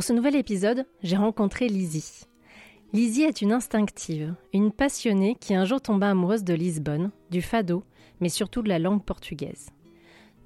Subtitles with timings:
[0.00, 2.24] Pour ce nouvel épisode, j'ai rencontré Lizzie.
[2.94, 7.84] Lizzie est une instinctive, une passionnée qui un jour tomba amoureuse de Lisbonne, du fado,
[8.18, 9.68] mais surtout de la langue portugaise.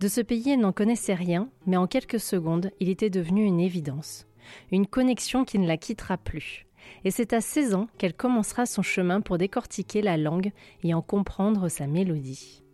[0.00, 3.60] De ce pays, elle n'en connaissait rien, mais en quelques secondes, il était devenu une
[3.60, 4.26] évidence.
[4.72, 6.66] Une connexion qui ne la quittera plus.
[7.04, 10.50] Et c'est à 16 ans qu'elle commencera son chemin pour décortiquer la langue
[10.82, 12.64] et en comprendre sa mélodie.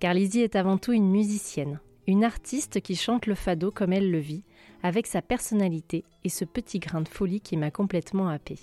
[0.00, 1.78] Car Lizzie est avant tout une musicienne,
[2.08, 4.42] une artiste qui chante le fado comme elle le vit,
[4.84, 8.58] avec sa personnalité et ce petit grain de folie qui m'a complètement happée.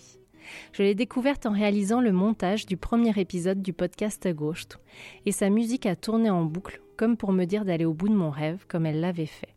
[0.72, 4.80] Je l'ai découverte en réalisant le montage du premier épisode du podcast Ghost,
[5.26, 8.16] et sa musique a tourné en boucle comme pour me dire d'aller au bout de
[8.16, 9.56] mon rêve comme elle l'avait fait.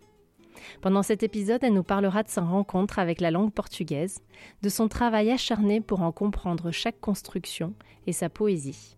[0.81, 4.23] Pendant cet épisode, elle nous parlera de sa rencontre avec la langue portugaise,
[4.62, 7.75] de son travail acharné pour en comprendre chaque construction
[8.07, 8.97] et sa poésie.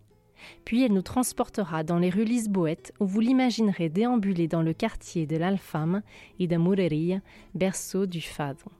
[0.64, 5.26] Puis elle nous transportera dans les rues lisboètes où vous l'imaginerez déambuler dans le quartier
[5.26, 6.02] de l'Alfame
[6.38, 7.20] et de Moreria,
[7.54, 8.70] berceau du fado.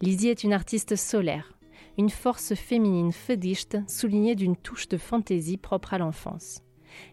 [0.00, 1.56] Lizzie est une artiste solaire,
[1.98, 6.62] une force féminine fediste soulignée d'une touche de fantaisie propre à l'enfance.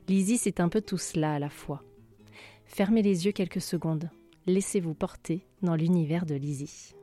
[0.07, 1.83] Lizzie, c'est un peu tout cela à la fois.
[2.65, 4.09] Fermez les yeux quelques secondes.
[4.45, 6.93] Laissez-vous porter dans l'univers de Lizzie.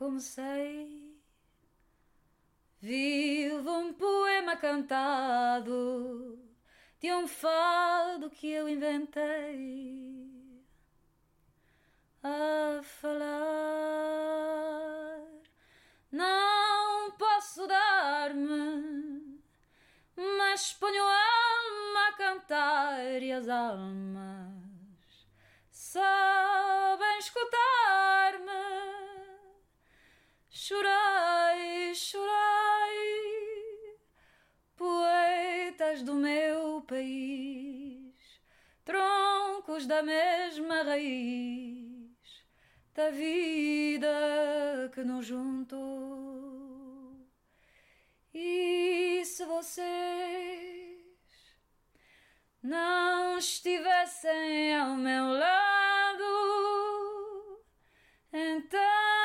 [0.00, 1.14] Como sei.
[2.80, 6.38] Vivo um poema cantado
[6.98, 10.64] de um fado que eu inventei
[12.22, 13.20] a falar.
[16.10, 19.38] Não posso dar-me,
[20.16, 21.24] mas ponho a
[21.58, 25.28] alma a cantar e as almas
[25.70, 28.89] sabem escutar-me.
[30.62, 32.94] Chorai, chorai,
[34.76, 38.14] poetas do meu país,
[38.84, 42.44] troncos da mesma raiz
[42.92, 47.26] da vida que nos juntou.
[48.34, 49.86] E se vocês
[52.62, 56.22] não estivessem ao meu lado,
[58.30, 59.19] então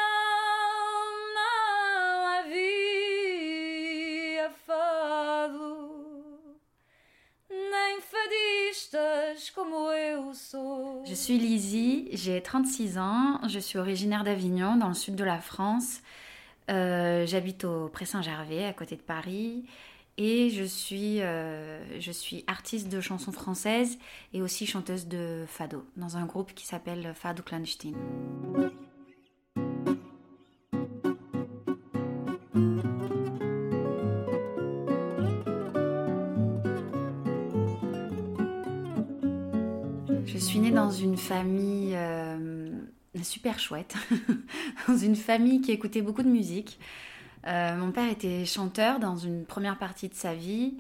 [11.06, 15.40] Je suis Lizzie, j'ai 36 ans, je suis originaire d'Avignon, dans le sud de la
[15.40, 16.02] France.
[16.70, 19.66] Euh, J'habite au Pré-Saint-Gervais, à côté de Paris.
[20.18, 23.98] Et je suis, euh, je suis artiste de chansons françaises
[24.34, 27.98] et aussi chanteuse de fado, dans un groupe qui s'appelle Fado Clandestine.
[40.96, 42.70] Une famille euh,
[43.24, 43.96] super chouette,
[44.88, 46.80] dans une famille qui écoutait beaucoup de musique.
[47.48, 50.76] Euh, mon père était chanteur dans une première partie de sa vie.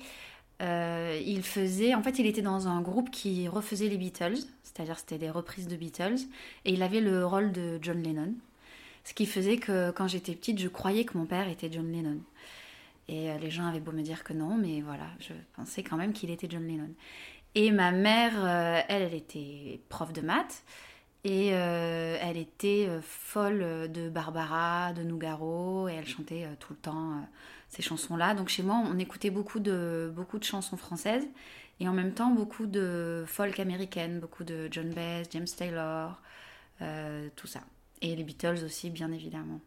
[0.61, 4.97] Euh, il faisait, en fait, il était dans un groupe qui refaisait les Beatles, c'est-à-dire
[4.97, 6.17] c'était des reprises de Beatles,
[6.63, 8.33] et il avait le rôle de John Lennon.
[9.03, 12.19] Ce qui faisait que quand j'étais petite, je croyais que mon père était John Lennon.
[13.07, 16.11] Et les gens avaient beau me dire que non, mais voilà, je pensais quand même
[16.11, 16.89] qu'il était John Lennon.
[17.55, 20.63] Et ma mère, euh, elle, elle était prof de maths.
[21.24, 26.80] Et euh, elle était euh, folle de Barbara, de Nougaro, et elle chantait tout le
[26.80, 27.27] temps
[27.69, 28.35] ces chansons-là.
[28.35, 31.27] Donc chez moi, on écoutait beaucoup de, beaucoup de chansons françaises,
[31.80, 36.21] et en même temps beaucoup de folk américaine, beaucoup de John Baez, James Taylor,
[37.35, 37.62] tout ça.
[38.01, 39.59] Et les Beatles aussi, bien évidemment.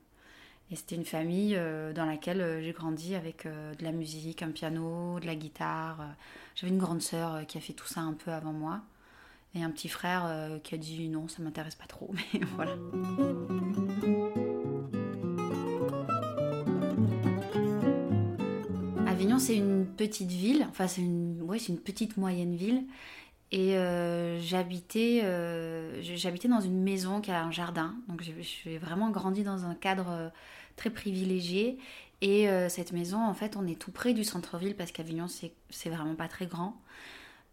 [0.70, 4.42] Et c'était une famille euh, dans laquelle euh, j'ai grandi avec euh, de la musique,
[4.42, 6.14] un piano, de la guitare.
[6.54, 8.80] J'avais une grande sœur qui a fait tout ça un peu avant moi.
[9.54, 12.72] Et un petit frère qui a dit non, ça m'intéresse pas trop, mais voilà.
[19.06, 22.84] Avignon, c'est une petite ville, enfin c'est une, ouais, c'est une petite moyenne ville.
[23.50, 29.08] Et euh, j'habitais, euh, j'habitais dans une maison qui a un jardin, donc j'ai vraiment
[29.10, 30.28] grandi dans un cadre euh,
[30.76, 31.78] très privilégié.
[32.20, 36.16] Et cette maison, en fait, on est tout près du centre-ville parce qu'Avignon, c'est vraiment
[36.16, 36.76] pas très grand.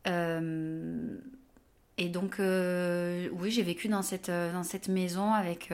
[0.07, 5.71] Et donc, oui, j'ai vécu dans cette, dans cette maison avec,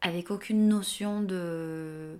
[0.00, 2.18] avec aucune notion de,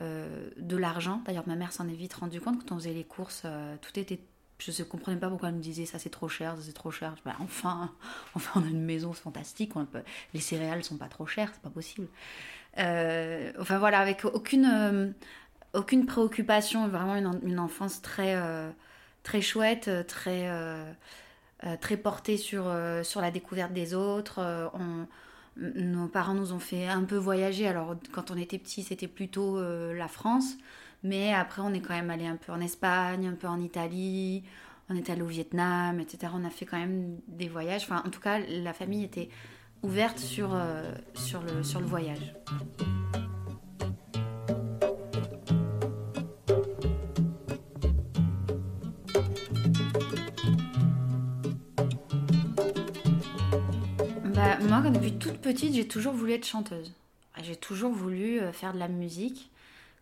[0.00, 1.22] de l'argent.
[1.26, 3.46] D'ailleurs, ma mère s'en est vite rendue compte quand on faisait les courses,
[3.80, 4.18] tout était
[4.58, 6.90] je ne comprenais pas pourquoi elle me disait ça c'est trop cher, ça c'est trop
[6.90, 7.14] cher.
[7.24, 7.92] Bah, enfin,
[8.34, 9.72] enfin, on a une maison fantastique,
[10.34, 12.08] les céréales sont pas trop chères, c'est pas possible.
[12.78, 15.10] Euh, enfin voilà, avec aucune, euh,
[15.74, 18.70] aucune préoccupation, vraiment une, une enfance très, euh,
[19.22, 20.50] très chouette, très,
[21.80, 22.72] très portée sur,
[23.02, 24.70] sur la découverte des autres.
[25.56, 27.66] Nos parents nous ont fait un peu voyager.
[27.66, 30.54] Alors quand on était petit, c'était plutôt la France.
[31.02, 34.42] Mais après, on est quand même allé un peu en Espagne, un peu en Italie,
[34.90, 36.32] on est allé au Vietnam, etc.
[36.34, 37.82] On a fait quand même des voyages.
[37.84, 39.28] Enfin, en tout cas, la famille était
[39.82, 42.34] ouverte sur, euh, sur, le, sur le voyage.
[54.34, 56.94] Bah, moi, depuis toute petite, j'ai toujours voulu être chanteuse.
[57.42, 59.50] J'ai toujours voulu euh, faire de la musique.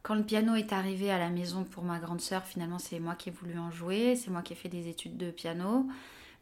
[0.07, 3.17] Quand le piano est arrivé à la maison pour ma grande sœur, finalement, c'est moi
[3.17, 5.85] qui ai voulu en jouer, c'est moi qui ai fait des études de piano.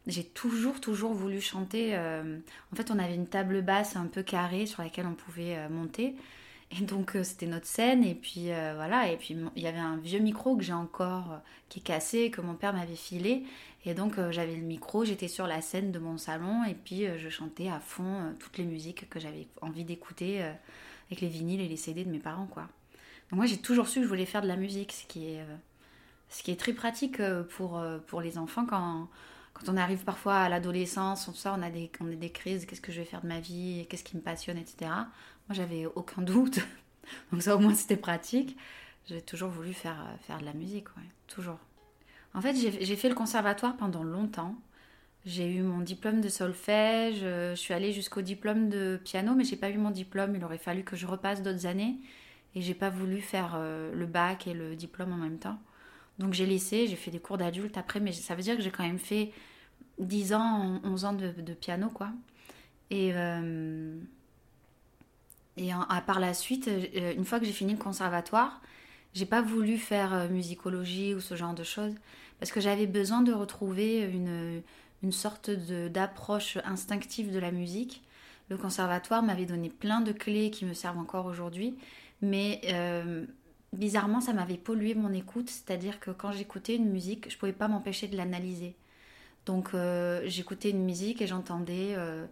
[0.05, 1.95] J'ai toujours, toujours voulu chanter.
[1.95, 2.37] Euh,
[2.71, 5.67] en fait, on avait une table basse un peu carrée sur laquelle on pouvait euh,
[5.67, 6.13] monter.
[6.79, 8.03] Et donc, euh, c'était notre scène.
[8.03, 9.11] Et puis, voilà.
[9.11, 12.41] Et puis, il y avait un vieux micro que j'ai encore, qui est cassé, que
[12.41, 13.45] mon père m'avait filé.
[13.83, 16.65] Et donc, j'avais le micro, j'étais sur la scène de mon salon.
[16.65, 20.43] Et puis, je chantais à fond toutes les musiques que j'avais envie d'écouter
[21.07, 22.69] avec les vinyles et les CD de mes parents, quoi
[23.31, 25.55] moi, j'ai toujours su que je voulais faire de la musique, ce qui est, euh,
[26.29, 29.09] ce qui est très pratique euh, pour, euh, pour les enfants quand,
[29.53, 32.81] quand on arrive parfois à l'adolescence, ça, on a des, on a des crises, qu'est-ce
[32.81, 34.91] que je vais faire de ma vie, qu'est-ce qui me passionne, etc.
[35.47, 36.59] Moi, j'avais aucun doute.
[37.31, 38.57] Donc ça, au moins, c'était pratique.
[39.07, 40.87] J'ai toujours voulu faire, faire de la musique,
[41.27, 41.59] toujours.
[42.33, 44.55] En fait, j'ai fait le conservatoire pendant longtemps.
[45.25, 49.55] J'ai eu mon diplôme de solfège, je suis allée jusqu'au diplôme de piano, mais j'ai
[49.57, 50.35] pas eu mon diplôme.
[50.35, 51.97] Il aurait fallu que je repasse d'autres années
[52.55, 55.59] et j'ai pas voulu faire euh, le bac et le diplôme en même temps.
[56.17, 58.71] Donc j'ai laissé, j'ai fait des cours d'adulte après, mais ça veut dire que j'ai
[58.71, 59.31] quand même fait
[59.99, 62.09] 10 ans, 11 ans de, piano, quoi.
[62.89, 63.97] Et, euh,
[65.57, 68.61] et à part la suite, euh, une fois que j'ai fini le conservatoire,
[69.13, 71.93] j'ai pas voulu faire musicologie ou ce genre de choses,
[72.39, 74.61] parce que j'avais besoin de retrouver une,
[75.03, 78.03] une sorte d'approche instinctive de la musique.
[78.49, 81.75] Le conservatoire m'avait donné plein de clés qui me servent encore aujourd'hui,
[82.21, 83.25] mais euh,
[83.73, 87.67] bizarrement, ça m'avait pollué mon écoute, c'est-à-dire que quand j'écoutais une musique, je pouvais pas
[87.67, 88.75] m'empêcher de l'analyser.
[89.45, 92.25] Donc euh, j'écoutais une musique et j'entendais euh,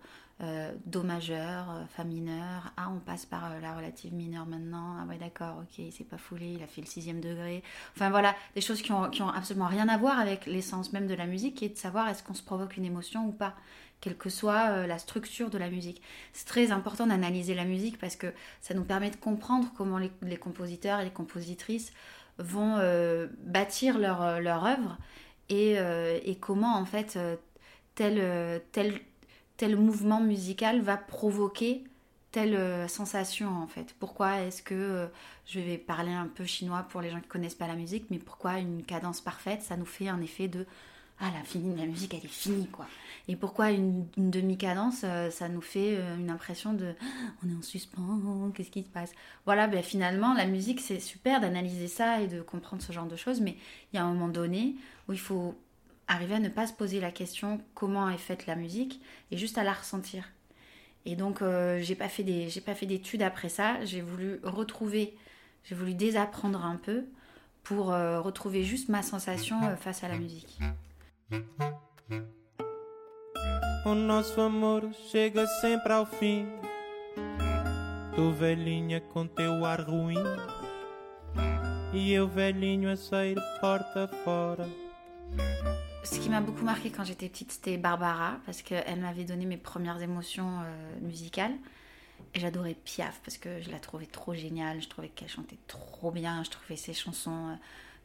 [0.85, 5.59] Do majeur, Fa mineur, ah on passe par la relative mineure maintenant, ah ouais d'accord,
[5.61, 7.63] ok, il s'est pas foulé, il a fait le sixième degré.
[7.95, 11.07] Enfin voilà, des choses qui ont, qui ont absolument rien à voir avec l'essence même
[11.07, 13.53] de la musique, qui est de savoir est-ce qu'on se provoque une émotion ou pas
[14.03, 16.01] quelle que soit euh, la structure de la musique.
[16.33, 18.27] C'est très important d'analyser la musique parce que
[18.59, 21.93] ça nous permet de comprendre comment les, compositeurs et les compositrices
[22.37, 24.97] vont euh, bâtir leur, euh, leur œuvre
[25.47, 27.17] et, comment en fait
[27.95, 31.83] tel mouvement musical va provoquer
[32.31, 33.93] telle sensation en fait.
[33.99, 35.07] Pourquoi est-ce que
[35.45, 38.17] je vais parler un peu chinois pour les gens qui connaissent pas la musique, mais
[38.17, 40.65] pourquoi une cadence parfaite, ça nous fait un effet de
[41.23, 42.85] ah la, la musique elle est finie quoi.
[43.29, 46.93] Et pourquoi une, demi-cadence, euh, ça nous fait euh, une impression de
[47.43, 49.11] on est en suspens, qu'est-ce qui se passe?
[49.45, 53.15] Voilà, ben, finalement la musique c'est super d'analyser ça et de comprendre ce genre de
[53.15, 53.55] choses, mais
[53.91, 54.75] il y a un moment donné
[55.07, 55.55] où il faut
[56.07, 59.01] arriver à ne pas se poser la question comment est faite la musique
[59.31, 60.25] et juste à la ressentir.
[61.05, 64.39] Et donc euh, j'ai pas fait des j'ai pas fait d'études après ça, j'ai voulu
[64.43, 65.15] retrouver,
[65.63, 67.05] j'ai voulu désapprendre un peu
[67.63, 70.59] pour retrouver juste ma sensation face à la musique.
[86.03, 89.57] Ce qui m'a beaucoup marqué quand j'étais petite, c'était Barbara, parce qu'elle m'avait donné mes
[89.57, 91.53] premières émotions euh, musicales.
[92.35, 96.11] Et j'adorais Piaf, parce que je la trouvais trop géniale, je trouvais qu'elle chantait trop
[96.11, 97.55] bien, je trouvais ses chansons euh,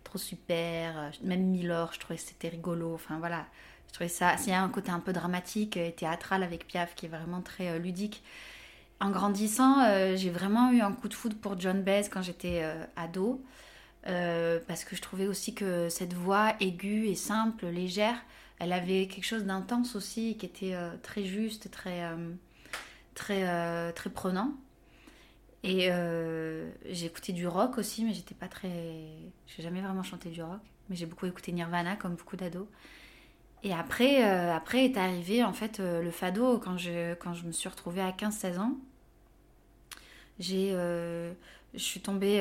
[0.09, 0.99] trop super.
[0.99, 2.95] Euh, même Milor, je trouvais que c'était rigolo.
[2.95, 3.47] Enfin voilà,
[3.89, 4.31] je trouvais ça.
[4.31, 7.79] A un côté un peu dramatique et théâtral avec Piaf qui est vraiment très euh,
[7.79, 8.23] ludique.
[9.01, 12.65] En grandissant, euh, j'ai vraiment eu un coup de foudre pour John Baez quand j'étais
[12.97, 13.41] ado.
[14.67, 18.17] parce que je trouvais aussi que cette voix aiguë et simple, légère,
[18.59, 22.03] elle avait quelque chose d'intense aussi, qui était très juste, très,
[23.15, 24.55] très, très prenant.
[25.65, 28.71] Et euh, j'ai écouté du rock aussi, mais j'étais pas très.
[29.47, 32.69] J'ai jamais vraiment chanté du rock, mais j'ai beaucoup écouté Nirvana comme beaucoup d'ados.
[33.65, 37.45] Et après, euh, après est arrivé en fait euh, le fado quand je, quand je
[37.45, 38.77] me suis retrouvée à 15-16 ans.
[40.39, 41.35] J'ai, je
[41.79, 42.41] suis tombée.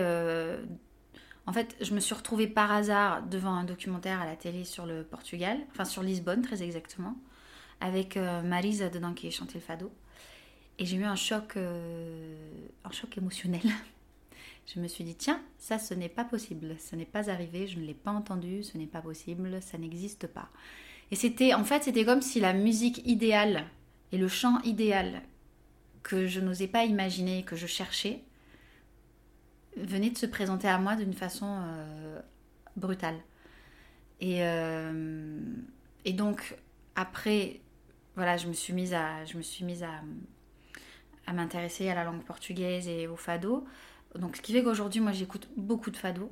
[1.48, 4.86] en fait, je me suis retrouvée par hasard devant un documentaire à la télé sur
[4.86, 7.16] le Portugal, enfin sur Lisbonne très exactement,
[7.82, 9.92] avec Marisa dedans qui chantait le fado.
[10.80, 12.36] Et j'ai eu un choc, euh,
[12.84, 13.62] un choc émotionnel.
[14.74, 16.76] Je me suis dit, tiens, ça, ce n'est pas possible.
[16.78, 20.28] Ce n'est pas arrivé, je ne l'ai pas entendu, ce n'est pas possible, ça n'existe
[20.28, 20.50] pas.
[21.10, 23.66] Et c'était, en fait, c'était comme si la musique idéale
[24.12, 25.22] et le chant idéal
[26.04, 28.24] que je n'osais pas imaginer, que je cherchais,
[29.78, 32.20] venait de se présenter à moi d'une façon euh,
[32.76, 33.18] brutale.
[34.20, 35.40] Et, euh,
[36.04, 36.58] et donc,
[36.96, 37.62] après,
[38.16, 40.02] voilà, je me suis mise à, je me suis mise à,
[41.28, 43.66] à m'intéresser à la langue portugaise et au fado.
[44.16, 46.32] Donc ce qui fait qu'aujourd'hui, moi, j'écoute beaucoup de fado.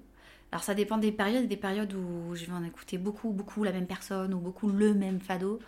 [0.52, 3.72] Alors ça dépend des périodes, des périodes où je vais en écouter beaucoup, beaucoup la
[3.72, 5.60] même personne ou beaucoup le même fado.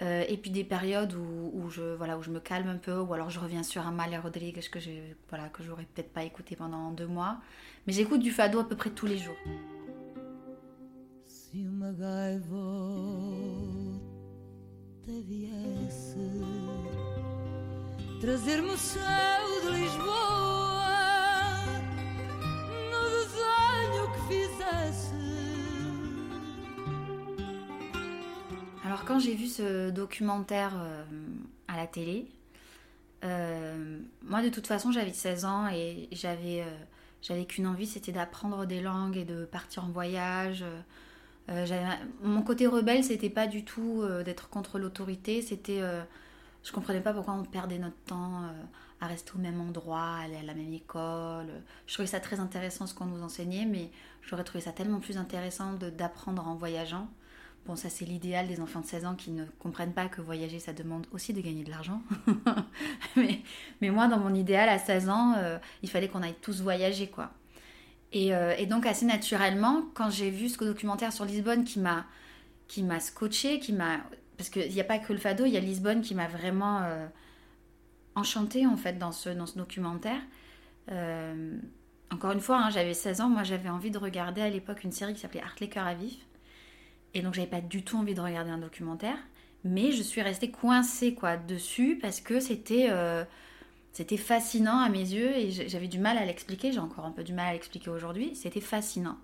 [0.00, 3.12] Euh, et puis des périodes où, je, voilà, où je me calme un peu, ou
[3.12, 6.56] alors je reviens sur un Malé Rodriguez que j'ai, voilà, que j'aurais peut-être pas écouté
[6.56, 7.38] pendant deux mois.
[7.86, 9.36] Mais j'écoute du fado à peu près tous les jours.
[11.26, 11.66] Si
[28.84, 31.02] Alors quand j'ai vu ce documentaire euh,
[31.66, 32.28] à la télé,
[33.24, 36.70] euh, moi de toute façon j'avais 16 ans et j'avais euh,
[37.22, 40.64] j'avais qu'une envie, c'était d'apprendre des langues et de partir en voyage.
[42.22, 45.80] mon côté rebelle, c'était pas du tout d'être contre l'autorité, c'était
[46.62, 48.62] je comprenais pas pourquoi on perdait notre temps euh,
[49.00, 51.48] à rester au même endroit, aller à la même école.
[51.86, 53.90] Je trouvais ça très intéressant ce qu'on nous enseignait, mais
[54.22, 57.08] j'aurais trouvé ça tellement plus intéressant d'apprendre en voyageant.
[57.66, 60.58] Bon, ça c'est l'idéal des enfants de 16 ans qui ne comprennent pas que voyager
[60.58, 62.02] ça demande aussi de gagner de l'argent.
[63.16, 63.40] mais,
[63.80, 67.08] mais, moi, dans mon idéal à 16 ans, euh, il fallait qu'on aille tous voyager
[67.08, 67.30] quoi.
[68.12, 72.04] Et, euh, et donc, assez naturellement, quand j'ai vu ce documentaire sur Lisbonne qui m'a
[72.68, 73.98] qui m'a scotché, qui m'a
[74.42, 76.80] parce qu'il n'y a pas que le fado, il y a Lisbonne qui m'a vraiment
[76.82, 77.06] euh,
[78.16, 80.20] enchantée en fait dans ce, documentaire.
[80.90, 81.56] Euh,
[82.10, 84.90] encore une fois, hein, j'avais 16 ans, moi j'avais envie de regarder à l'époque une
[84.90, 86.16] série qui s'appelait Art les cœurs à vif.
[87.14, 89.16] Et donc j'avais pas du tout envie de regarder un documentaire.
[89.62, 93.22] Mais je suis restée coincée quoi dessus parce que c'était euh,
[93.92, 96.72] c'était fascinant à mes yeux et j'avais du mal à l'expliquer.
[96.72, 98.34] J'ai encore un peu du mal à l'expliquer aujourd'hui.
[98.34, 99.18] C'était fascinant.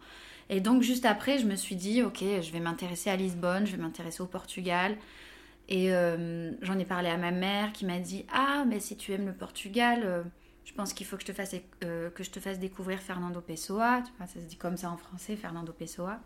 [0.50, 3.72] Et donc juste après, je me suis dit, ok, je vais m'intéresser à Lisbonne, je
[3.72, 4.96] vais m'intéresser au Portugal.
[5.68, 9.12] Et euh, j'en ai parlé à ma mère qui m'a dit, ah, mais si tu
[9.12, 10.22] aimes le Portugal, euh,
[10.64, 13.40] je pense qu'il faut que je, te fasse, euh, que je te fasse découvrir Fernando
[13.42, 14.02] Pessoa.
[14.20, 16.20] ça se dit comme ça en français, Fernando Pessoa.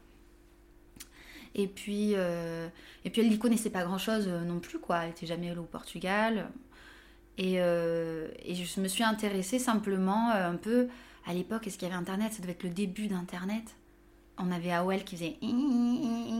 [1.54, 5.02] Et puis, et puis elle n'y connaissait pas grand-chose non plus, quoi.
[5.02, 6.48] Elle n'était jamais allée au Portugal.
[7.36, 10.88] Et, et, je me suis intéressée simplement un peu
[11.26, 12.32] à l'époque, est-ce qu'il y avait Internet?
[12.32, 13.76] Ça devait être le début d'Internet
[14.38, 15.36] on avait AOL qui faisait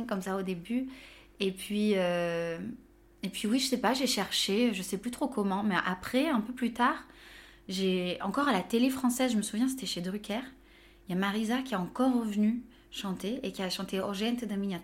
[0.09, 0.89] comme ça au début.
[1.41, 2.59] Et puis, euh,
[3.23, 6.29] et puis oui, je sais pas, j'ai cherché, je sais plus trop comment, mais après,
[6.29, 7.05] un peu plus tard,
[7.69, 10.41] j'ai encore à la télé française, je me souviens, c'était chez Drucker.
[11.09, 14.55] Il y a Marisa qui est encore revenue chanter et qui a chanté Urgente de
[14.55, 14.79] Minha.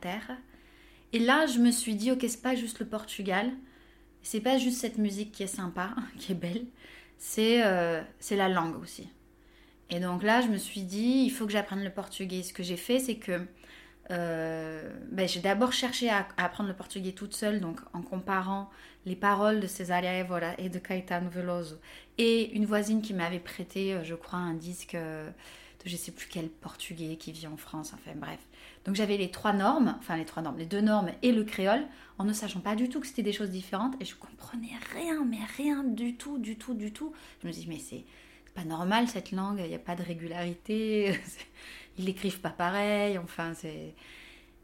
[1.12, 3.52] Et là, je me suis dit, ok, c'est pas juste le Portugal,
[4.22, 6.66] c'est pas juste cette musique qui est sympa, qui est belle,
[7.18, 9.08] c'est euh, c'est la langue aussi.
[9.90, 12.42] Et donc là, je me suis dit, il faut que j'apprenne le portugais.
[12.42, 13.46] Ce que j'ai fait, c'est que
[14.10, 18.70] euh, ben, j'ai d'abord cherché à, apprendre le portugais toute seule, donc en comparant
[19.04, 21.76] les paroles de Cesaria Evora et de Caetano Veloso
[22.16, 25.28] et une voisine qui m'avait prêté, euh, je crois, un disque euh,
[25.84, 28.40] de je sais plus quel portugais qui vit en France, enfin bref.
[28.86, 31.84] Donc j'avais les trois normes, enfin les trois normes, les deux normes et le créole,
[32.16, 35.24] en ne sachant pas du tout que c'était des choses différentes et je comprenais rien,
[35.24, 37.12] mais rien du tout, du tout, du tout.
[37.42, 38.04] Je me dis, mais c'est
[38.58, 41.18] pas normal cette langue, il n'y a pas de régularité,
[41.98, 43.94] ils l'écrivent pas pareil, enfin c'est...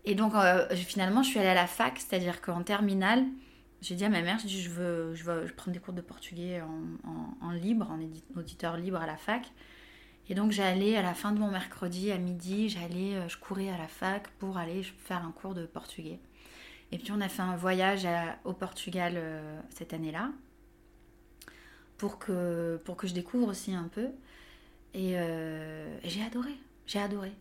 [0.04, 3.24] Et donc euh, finalement je suis allée à la fac, c'est-à-dire qu'en terminale,
[3.80, 6.60] j'ai dit à ma mère, je, veux, je veux prendre des cours de portugais
[7.40, 8.00] en, libre, en
[8.38, 9.46] auditeur libre à la fac.
[10.28, 13.68] Et donc j'allais à la fin de mon mercredi à midi, j'allais, euh, je courais
[13.68, 16.18] à la fac pour aller faire un cours de portugais.
[16.90, 18.06] Et puis on a fait un voyage
[18.44, 20.30] au Portugal euh, cette année-là
[21.96, 24.08] pour que, pour que je découvre aussi un peu.
[24.94, 26.52] Et, euh, j'ai adoré,
[26.86, 27.32] j'ai adoré,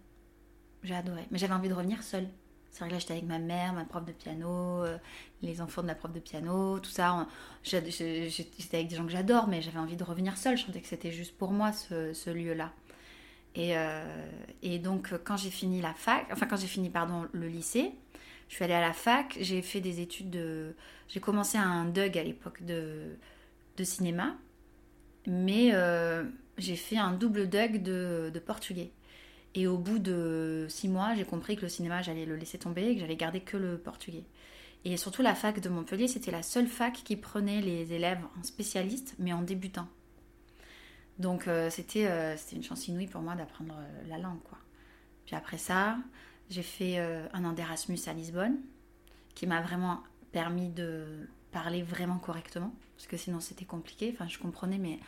[0.84, 1.26] j'ai adoré.
[1.32, 2.28] Mais j'avais envie de revenir seule.
[2.72, 4.98] C'est vrai que là, j'étais avec ma mère, ma prof de piano, euh,
[5.44, 7.28] les enfants de la prof de piano, tout ça.
[7.64, 8.32] J'étais
[8.74, 10.58] avec des gens que j'adore, mais j'avais envie de revenir seule.
[10.58, 12.74] Je sentais que c'était juste pour moi, ce, lieu-là.
[13.54, 14.26] Et, euh,
[14.64, 17.92] et, donc, quand j'ai fini la fac, enfin, quand j'ai fini, pardon, le lycée,
[18.50, 20.76] je suis allée à la fac, j'ai fait des études de...
[21.08, 23.16] J'ai commencé un DUG à l'époque de,
[23.78, 24.36] de cinéma,
[25.28, 26.24] mais euh,
[26.58, 28.92] j'ai fait un double DUG de, portugais.
[29.56, 32.90] Et au bout de six mois, j'ai compris que le cinéma, j'allais le laisser tomber
[32.90, 34.26] et que j'allais garder que le portugais.
[34.86, 38.44] Et surtout, la fac de Montpellier, c'était la seule fac qui prenait les élèves en
[38.44, 39.88] spécialiste, mais en débutant.
[41.20, 43.76] Donc, euh, c'était, euh, c'était une chance inouïe pour moi d'apprendre
[44.10, 44.58] la langue, quoi.
[45.26, 45.98] Puis après ça,
[46.50, 48.58] j'ai fait un an d'Erasmus à Lisbonne,
[49.36, 50.04] qui m'a vraiment
[50.34, 54.12] permis de parler vraiment correctement, parce que sinon c'était compliqué.
[54.14, 55.00] Enfin, je comprenais, mais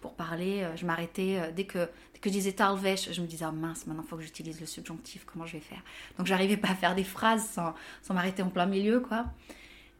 [0.00, 1.78] pour parler, euh, je m'arrêtais euh, dès que,
[2.12, 4.60] dès que je disais talvez, je me disais oh mince, maintenant il faut que j'utilise
[4.60, 5.82] le subjonctif, comment je vais faire?
[6.18, 9.26] Donc j'arrivais pas à faire des phrases sans, sans m'arrêter en plein milieu, quoi.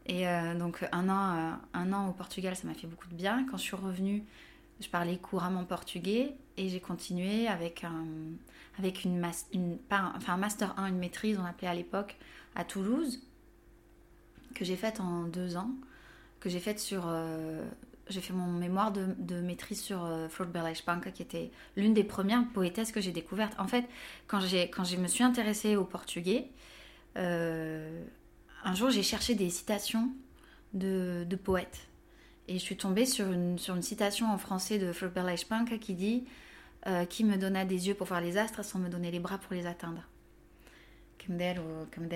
[0.05, 3.45] Et euh, donc un an, un an au Portugal, ça m'a fait beaucoup de bien.
[3.49, 4.23] Quand je suis revenue,
[4.79, 8.05] je parlais couramment portugais et j'ai continué avec un,
[8.79, 9.23] avec une,
[9.85, 12.17] enfin un master 1, une maîtrise, on appelait à l'époque,
[12.55, 13.21] à Toulouse,
[14.53, 15.71] que j'ai faite en deux ans,
[16.39, 17.07] que j'ai faite sur
[18.11, 20.47] j'ai fait mon mémoire de, maîtrise sur euh, Flor
[21.13, 23.53] qui était l'une des premières poétesses que j'ai découvertes.
[23.57, 23.85] En fait,
[24.27, 24.41] quand,
[24.71, 26.47] quand je me suis intéressée au portugais,
[27.17, 28.03] euh,
[28.63, 30.09] un jour j'ai cherché des citations
[30.73, 31.87] de, poètes.
[32.47, 35.93] Et je suis tombée sur une, sur une citation en français de Flor Espanca qui
[35.93, 36.25] dit
[36.87, 39.37] euh, Qui me donna des yeux pour voir les astres sans me donner les bras
[39.37, 40.03] pour les atteindre?
[41.37, 42.09] Que me que me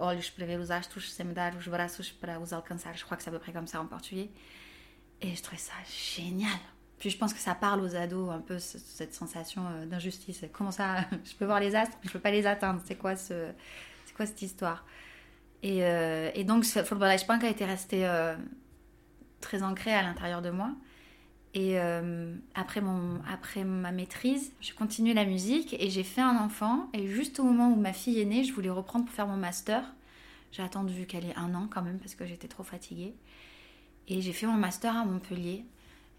[0.00, 2.94] olhos para ver os astros sem me dar os braços para os alcançar.
[2.96, 4.30] Je crois que c'est à peu près comme ça en portugais.
[5.20, 6.58] Et je trouvais ça génial.
[6.98, 10.44] Puis je pense que ça parle aux ados un peu cette sensation euh, d'injustice.
[10.52, 12.80] Comment ça, je peux voir les astres, mais je peux pas les atteindre.
[12.84, 13.52] C'est quoi ce,
[14.16, 14.84] quoi cette histoire?
[15.62, 18.36] Et, euh, et, donc, Football a été resté euh,
[19.40, 20.70] très ancré à l'intérieur de moi.
[21.54, 21.78] Et
[22.54, 26.88] après, mon, après ma maîtrise, j'ai continué la musique et j'ai fait un enfant.
[26.92, 29.36] Et juste au moment où ma fille est née, je voulais reprendre pour faire mon
[29.36, 29.82] master.
[30.52, 33.14] J'ai attendu qu'elle ait un an quand même parce que j'étais trop fatiguée.
[34.08, 35.64] Et j'ai fait mon master à Montpellier.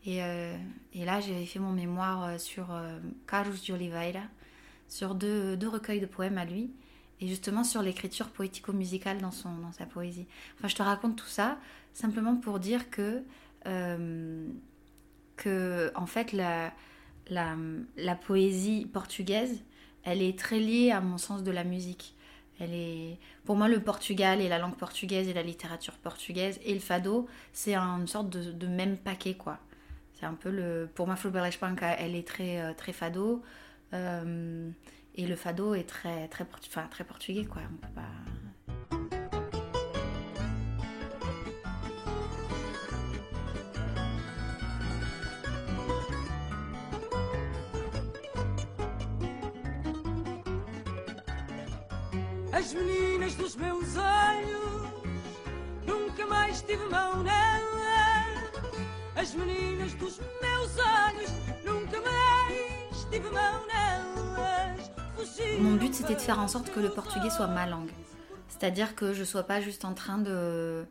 [0.06, 0.56] Et, euh,
[0.96, 4.22] là, j'ai fait mon mémoire euh, sur euh, Carlos de Oliveira,
[4.88, 6.72] sur deux, deux, recueils de poèmes à lui,
[7.20, 10.26] et justement sur l'écriture poético-musicale dans, dans sa poésie.
[10.58, 11.58] Enfin, je te raconte tout ça
[11.94, 13.24] simplement pour dire que,
[15.48, 16.72] en fait, la,
[18.16, 19.62] poésie portugaise,
[20.04, 22.16] elle est très liée à mon sens de la musique.
[22.60, 23.18] Elle est...
[23.46, 27.28] Pour moi, le Portugal et la langue portugaise et la littérature portugaise et le fado,
[27.54, 29.60] c'est une sorte de, même paquet, quoi.
[30.14, 30.90] C'est un peu le...
[30.94, 33.42] Pour moi, Flauberge Espanca, elle est très, euh, très fado.
[33.94, 34.70] Euh,
[35.16, 37.62] et le fado est très, très, enfin, très portugais, quoi.
[37.72, 38.02] On peut pas...
[52.60, 54.92] As meninas dos meus olhos
[55.88, 58.52] Nunca mais tive mão nelas
[59.16, 61.32] As meninas dos meus olhos
[61.64, 64.92] Nunca mais tive mão nelas
[65.62, 67.92] Mon but c'était de faire en sorte que le portugais soit ma langue.
[68.50, 70.86] C'est-à-dire que je sois pas juste en train de,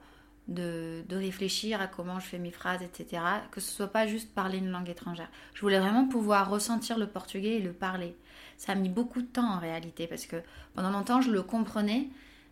[0.49, 3.23] de, de, réfléchir à comment je fais mes phrases, etc.
[3.51, 5.29] Que ce soit pas juste parler une langue étrangère.
[5.55, 8.17] Je voulais vraiment pouvoir ressentir le portugais et le parler.
[8.57, 10.37] Ça a mis beaucoup de temps en réalité parce que
[10.75, 12.09] pendant longtemps je le comprenais,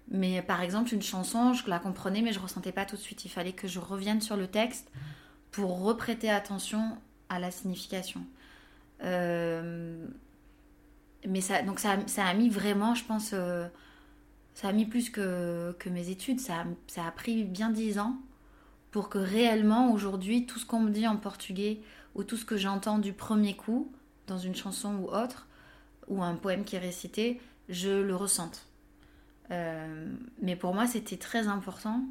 [0.09, 3.25] mais par exemple une chanson, je la comprenais mais je ressentais pas tout de suite.
[3.25, 4.93] Il fallait que je revienne sur le texte
[5.51, 8.21] pour reprêter attention à la signification.
[9.03, 10.07] Euh,
[11.27, 13.67] mais ça, donc ça, ça, a mis vraiment, je pense, euh,
[14.57, 16.41] ça a mis plus que, mes études.
[16.41, 18.17] Ça a, ça a pris bien dix ans
[18.91, 21.81] pour que réellement aujourd'hui tout ce qu'on me dit en portugais
[22.15, 23.93] ou tout ce que j'entends du premier coup
[24.27, 25.47] dans une chanson ou autre,
[26.09, 27.39] ou un poème qui est récité,
[27.69, 28.67] je le ressente.
[29.51, 32.05] Euh, mais pour moi, c'était très important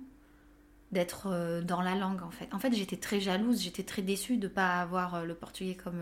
[0.91, 2.53] d'être euh, dans la langue en fait.
[2.53, 5.73] En fait, j'étais très jalouse, j'étais très déçue de ne pas avoir euh, le portugais
[5.73, 5.99] comme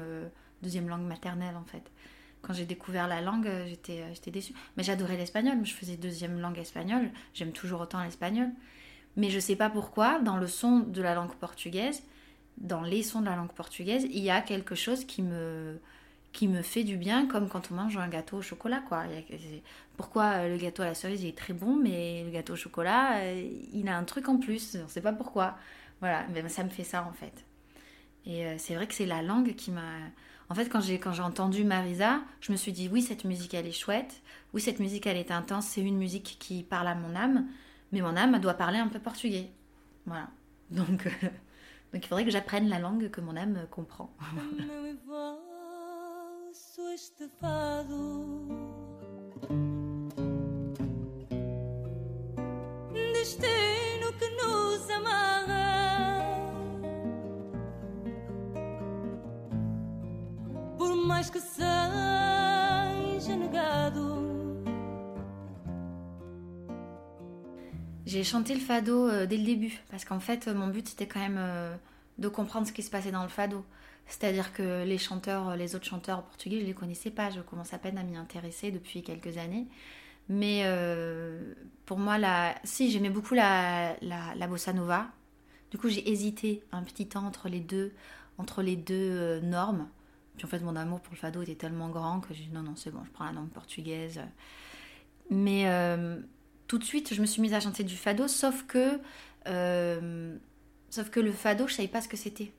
[0.62, 1.90] deuxième langue maternelle en fait.
[2.44, 4.54] Quand j'ai découvert la langue, j'étais j'étais déçue.
[4.78, 8.50] Mais j'adorais l'espagnol, je faisais deuxième langue espagnole, j'aime toujours autant l'espagnol.
[9.16, 12.04] Mais je sais pas pourquoi, dans le son de la langue portugaise,
[12.58, 15.80] dans les sons de la langue portugaise, il y a quelque chose qui me
[16.34, 19.04] qui me fait du bien, comme quand on mange un gâteau au chocolat, quoi.
[19.98, 23.18] Pourquoi euh, le gâteau à la cerise est très bon, mais le gâteau au chocolat,
[23.18, 25.56] euh, il a un truc en plus, on ne sait pas pourquoi.
[26.00, 27.46] Voilà, mais ça me fait ça en fait.
[28.26, 29.82] Et euh, c'est vrai que c'est la langue qui m'a...
[30.54, 33.56] En fait, quand j'ai quand j'ai entendu Marisa, je me suis dit oui, cette musique
[33.56, 34.22] elle est chouette,
[34.54, 37.48] oui, cette musique elle est intense, c'est une musique qui parle à mon âme,
[37.92, 39.50] mais mon âme doit parler un peu portugais.
[40.06, 40.30] Voilà.
[40.70, 41.10] Donc, euh,
[41.92, 44.16] donc il faudrait que j'apprenne la langue que mon âme comprend.
[68.06, 71.22] J'ai chanté le fado euh, dès le début, parce qu'en fait, mon but c'était quand
[71.22, 71.74] même euh,
[72.18, 73.64] de comprendre ce qui se passait dans le fado.
[74.06, 77.30] C'est-à-dire que les chanteurs, les autres chanteurs portugais, je les connaissais pas.
[77.30, 79.68] Je commence à peine à m'y intéresser depuis quelques années.
[80.28, 81.54] Mais euh,
[81.86, 82.18] pour moi,
[82.66, 83.96] si j'aimais beaucoup la,
[84.50, 85.08] bossa nova.
[85.72, 89.88] Du coup, j'ai hésité un petit temps entre les deux normes.
[90.38, 92.64] Puis en fait, mon amour pour le fado était tellement grand que j'ai dit non,
[92.64, 94.22] non, c'est bon, je prends la norme portugaise.
[95.30, 95.66] Mais
[96.68, 99.00] tout de suite, je me suis mise à chanter du fado, sauf que,
[99.48, 100.36] euh,
[100.90, 102.52] sauf que le fado, je savais pas ce que c'était.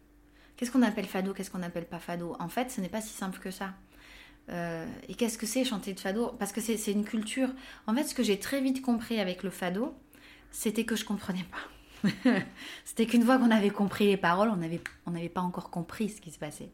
[0.57, 2.37] Qu'est-ce qu'on appelle fado, qu'est-ce qu'on n'appelle pas fado?
[2.39, 3.75] En fait, ce n'est pas si simple que ça.
[4.51, 6.29] Euh, et qu'est-ce que c'est chanter du fado?
[6.39, 7.49] Parce que c'est une culture.
[7.87, 9.95] En fait, ce que j'ai très vite compris avec le fado,
[10.51, 12.11] c'était que je comprenais pas.
[12.85, 16.21] c'était qu'une fois qu'on avait compris les paroles, on n'avait on pas encore compris ce
[16.21, 16.71] qui se passait.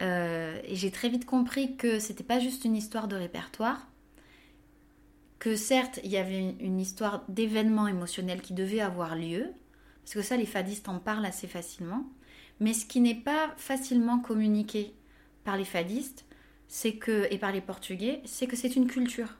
[0.00, 3.86] Euh, et j'ai très vite compris que c'était pas juste une histoire de répertoire,
[5.38, 9.46] que certes, il y avait une, histoire d'événements émotionnels qui devait avoir lieu,
[10.02, 12.04] parce que ça, les fadistes en parlent assez facilement,
[12.60, 14.94] mais ce qui n'est pas facilement communiqué
[15.44, 16.24] par les fadistes,
[16.68, 19.36] c'est que, et par les portugais, c'est que c'est une culture.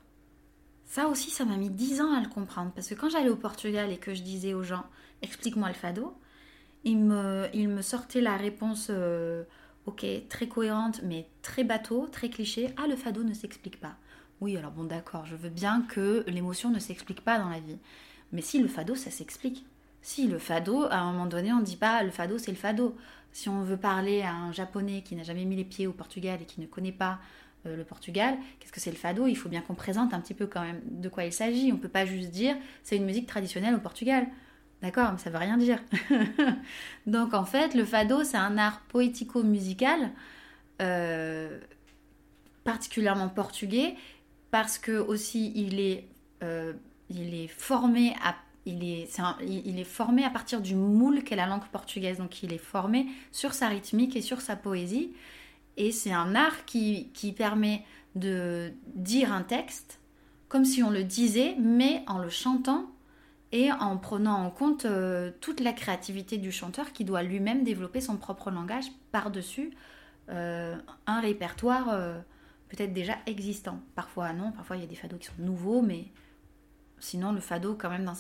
[0.85, 3.37] Ça aussi, ça m'a mis dix ans à le comprendre, parce que quand j'allais au
[3.37, 4.85] Portugal et que je disais aux gens,
[5.23, 6.15] explique-moi le fado,
[6.85, 9.45] ils me, il me sortaient la réponse, euh,
[9.87, 13.97] ok, très cohérente, mais très bateau, très cliché, ah, le fado ne s'explique pas.
[14.41, 17.79] Oui, alors bon, d'accord, je veux bien que l'émotion ne s'explique pas dans la vie.
[18.33, 19.65] Mais si le fado, ça s'explique.
[20.01, 22.57] Si le fado, à un moment donné, on ne dit pas le fado, c'est le
[22.57, 22.97] fado.
[23.33, 26.41] Si on veut parler à un japonais qui n'a jamais mis les pieds au Portugal
[26.43, 27.21] et qui ne connaît pas
[27.67, 29.27] euh, le Portugal, qu'est-ce que c'est le fado?
[29.27, 31.71] Il faut bien qu'on présente un petit peu quand même de quoi il s'agit.
[31.71, 34.27] On ne peut pas juste dire c'est une musique traditionnelle au Portugal.
[34.83, 35.79] D'accord, mais ça veut rien dire.
[37.07, 40.11] Donc en fait, le fado, c'est un art poético-musical,
[40.81, 41.61] euh,
[42.65, 43.95] particulièrement portugais,
[44.51, 46.09] parce que aussi il est,
[46.43, 46.73] euh,
[47.49, 52.19] formé à il est, formé à partir du moule qu'est la langue portugaise.
[52.19, 55.13] Donc il est formé sur sa rythmique et sur sa poésie.
[55.77, 59.99] Et c'est un art qui, permet de dire un texte
[60.49, 62.92] comme si on le disait, mais en le chantant
[63.53, 68.01] et en prenant en compte euh, toute la créativité du chanteur qui doit lui-même développer
[68.01, 69.73] son propre langage par-dessus
[70.31, 71.91] euh, un répertoire
[72.73, 73.81] peut-être déjà existant.
[73.95, 76.07] Parfois non, parfois il y a des fados qui sont nouveaux, mais
[76.99, 78.11] sinon le fado quand même,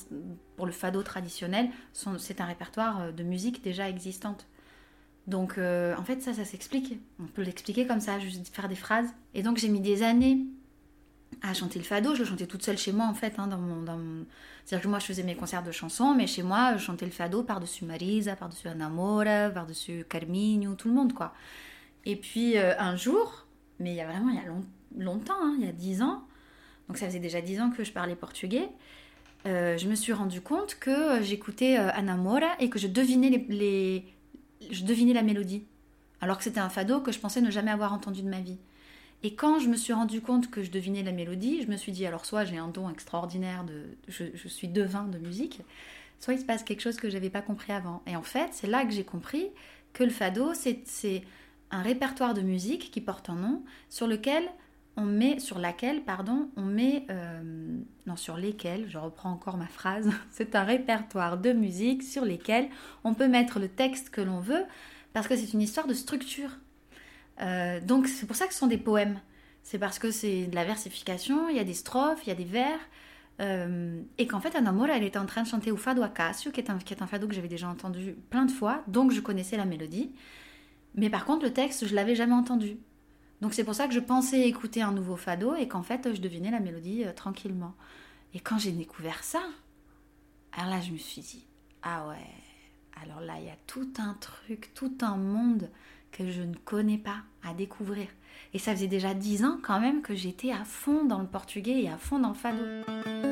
[0.56, 4.46] pour le fado traditionnel, c'est un répertoire euh, de musique déjà existante.
[5.26, 6.98] Donc euh, en fait ça, ça s'explique.
[7.18, 9.08] On peut l'expliquer comme ça, juste faire des phrases.
[9.34, 10.44] Et donc j'ai mis des années
[11.40, 12.14] à chanter le fado.
[12.14, 13.38] Je le chantais toute seule chez moi en fait.
[13.38, 13.48] Hein,
[14.64, 17.12] C'est-à-dire que moi je faisais mes concerts de chansons, mais chez moi je chantais le
[17.12, 21.34] fado par-dessus Marisa, par-dessus Anamora, par-dessus Carminho, tout le monde quoi.
[22.04, 23.46] Et puis euh, un jour,
[23.78, 26.24] mais il y a vraiment il y a longtemps, hein, il y a dix ans,
[26.88, 28.68] donc ça faisait déjà dix ans que je parlais portugais,
[29.46, 33.44] euh, je me suis rendu compte que j'écoutais euh, Ana Moura et que je devinais,
[33.48, 34.04] les,
[34.70, 35.64] je devinais la mélodie,
[36.20, 38.58] alors que c'était un fado que je pensais ne jamais avoir entendu de ma vie.
[39.24, 41.92] Et quand je me suis rendu compte que je devinais la mélodie, je me suis
[41.92, 45.60] dit alors soit j'ai un don extraordinaire de, je, suis devin de musique,
[46.18, 48.02] soit il se passe quelque chose que je n'avais pas compris avant.
[48.06, 49.48] Et en fait, c'est là que j'ai compris
[49.92, 51.22] que le fado, c'est
[51.70, 54.44] un répertoire de musique qui porte un nom sur lequel
[54.96, 57.40] on met, sur laquelle, pardon, on met, euh,
[58.06, 62.68] non, sur lesquels, je reprends encore ma phrase, c'est un répertoire de musique sur lesquels
[63.04, 64.64] on peut mettre le texte que l'on veut,
[65.12, 66.50] parce que c'est une histoire de structure.
[67.40, 69.20] Euh, donc c'est pour ça que ce sont des poèmes.
[69.62, 72.34] C'est parce que c'est de la versification, il y a des strophes, il y a
[72.34, 72.78] des vers,
[73.40, 76.50] euh, et qu'en fait Anna Moura, elle était en train de chanter au fado Acacio,
[76.50, 79.12] qui est un, qui est un fado que j'avais déjà entendu plein de fois, donc
[79.12, 80.12] je connaissais la mélodie.
[80.94, 82.76] Mais par contre, le texte, je l'avais jamais entendu.
[83.40, 86.20] Donc c'est pour ça que je pensais écouter un nouveau fado et qu'en fait, je
[86.20, 87.74] devinais la mélodie euh, tranquillement.
[88.34, 89.42] Et quand j'ai découvert ça,
[90.52, 91.46] alors là, je me suis dit,
[91.82, 95.70] ah ouais, alors là, il y a tout un truc, tout un monde
[96.12, 98.06] que je ne connais pas à découvrir.
[98.54, 101.82] Et ça faisait déjà dix ans quand même que j'étais à fond dans le portugais
[101.82, 103.31] et à fond dans le fado.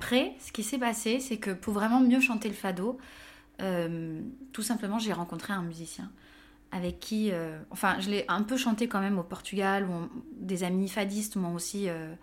[0.00, 2.96] Après, ce qui s'est passé, c'est que pour vraiment mieux chanter le fado,
[3.60, 6.10] euh, tout simplement, j'ai rencontré un musicien
[6.72, 10.64] avec qui, euh, enfin, je l'ai un peu chanté quand même au Portugal, où des
[10.64, 12.14] amis fadistes m'ont aussi euh,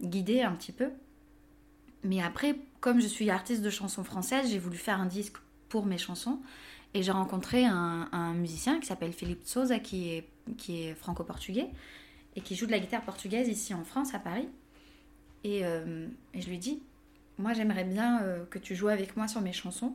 [0.00, 0.90] guidé un petit peu.
[2.04, 5.84] Mais après, comme je suis artiste de chansons françaises, j'ai voulu faire un disque pour
[5.84, 6.38] mes chansons.
[6.94, 11.70] Et j'ai rencontré un, un, musicien qui s'appelle Philippe Souza, qui est, qui est franco-portugais,
[12.36, 14.48] et qui joue de la guitare portugaise ici en France, à Paris.
[15.44, 16.82] Et, euh, et je lui dis,
[17.38, 19.94] moi j'aimerais bien euh, que tu joues avec moi sur mes chansons.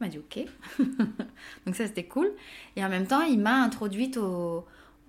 [0.00, 0.46] Il m'a dit ok.
[1.66, 2.30] Donc ça c'était cool.
[2.76, 4.66] Et en même temps, il m'a introduite aux,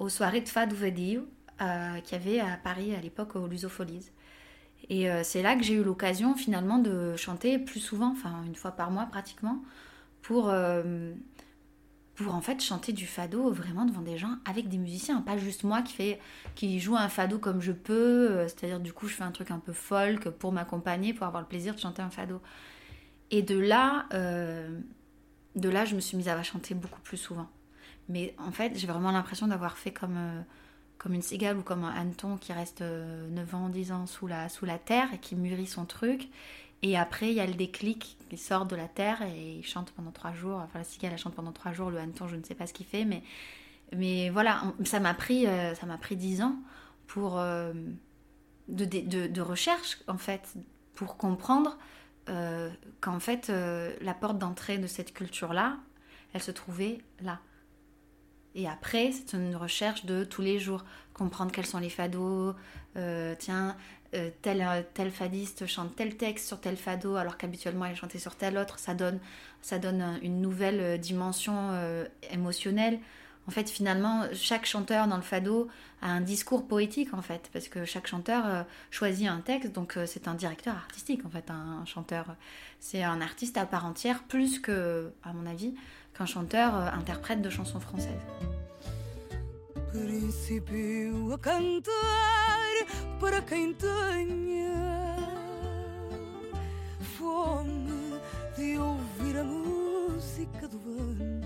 [0.08, 1.28] soirées de Fado Vedio
[1.62, 4.12] euh, qu'il y avait à Paris à l'époque au Lusofolies.
[4.90, 8.56] Et euh, c'est là que j'ai eu l'occasion finalement de chanter plus souvent, enfin une
[8.56, 9.62] fois par mois pratiquement,
[10.22, 10.54] pour,
[12.22, 15.64] pour en fait chanter du fado vraiment devant des gens avec des musiciens, pas juste
[15.64, 16.20] moi qui, fait,
[16.56, 19.52] qui joue un fado comme je peux, euh, c'est-à-dire du coup je fais un truc
[19.52, 22.42] un peu folk pour m'accompagner, pour avoir le plaisir de chanter un fado.
[23.30, 27.50] Et de là, de là je me suis mise à chanter beaucoup plus souvent.
[28.10, 30.44] Mais en fait j'ai vraiment l'impression d'avoir fait comme
[31.02, 34.28] comme une cigale ou comme un hanneton qui reste 9 euh, ans, 10 ans sous
[34.28, 36.30] la, sous la terre et qui mûrit son truc.
[36.84, 39.92] Et après, il y a le déclic qui sort de la terre et il chante
[39.92, 40.58] pendant 3 jours.
[40.58, 41.92] Enfin, la cigale, elle chante pendant 3 jours.
[41.92, 43.06] Le hanneton, je ne sais pas ce qu'il fait.
[43.94, 46.56] Mais, voilà, ça m'a pris, euh, ça m'a pris 10 ans
[47.08, 47.74] pour, euh,
[48.68, 50.56] de, de, de, recherche, en fait,
[50.96, 51.78] pour comprendre
[53.02, 53.52] qu'en fait,
[54.02, 55.78] la porte d'entrée de cette culture-là,
[56.34, 57.40] elle se trouvait là.
[58.56, 60.84] Et après, c'est une recherche de tous les jours,
[61.14, 62.54] comprendre quels sont les fados,
[62.98, 63.78] euh, tiens,
[64.14, 68.36] euh, tel, tel fadiste chante tel texte sur tel fado, alors qu'habituellement elle chantait sur
[68.36, 69.20] tel autre, ça donne,
[69.62, 71.70] ça donne une nouvelle euh, dimension
[72.32, 73.00] émotionnelle.
[73.48, 75.68] En fait, finalement, chaque chanteur dans le fado
[76.02, 80.28] a un discours poétique, en fait, parce que chaque chanteur choisit un texte, donc c'est
[80.28, 82.36] un directeur artistique, en fait, un chanteur.
[82.80, 85.74] C'est un artiste à part entière, plus que, à mon avis,
[86.22, 88.26] qu'un chanteur euh, interprète de chansons françaises.
[89.92, 91.92] Principio a cantar
[93.20, 95.18] para quem tenha
[97.18, 98.20] fome
[98.56, 101.42] de ouvir a música do vento.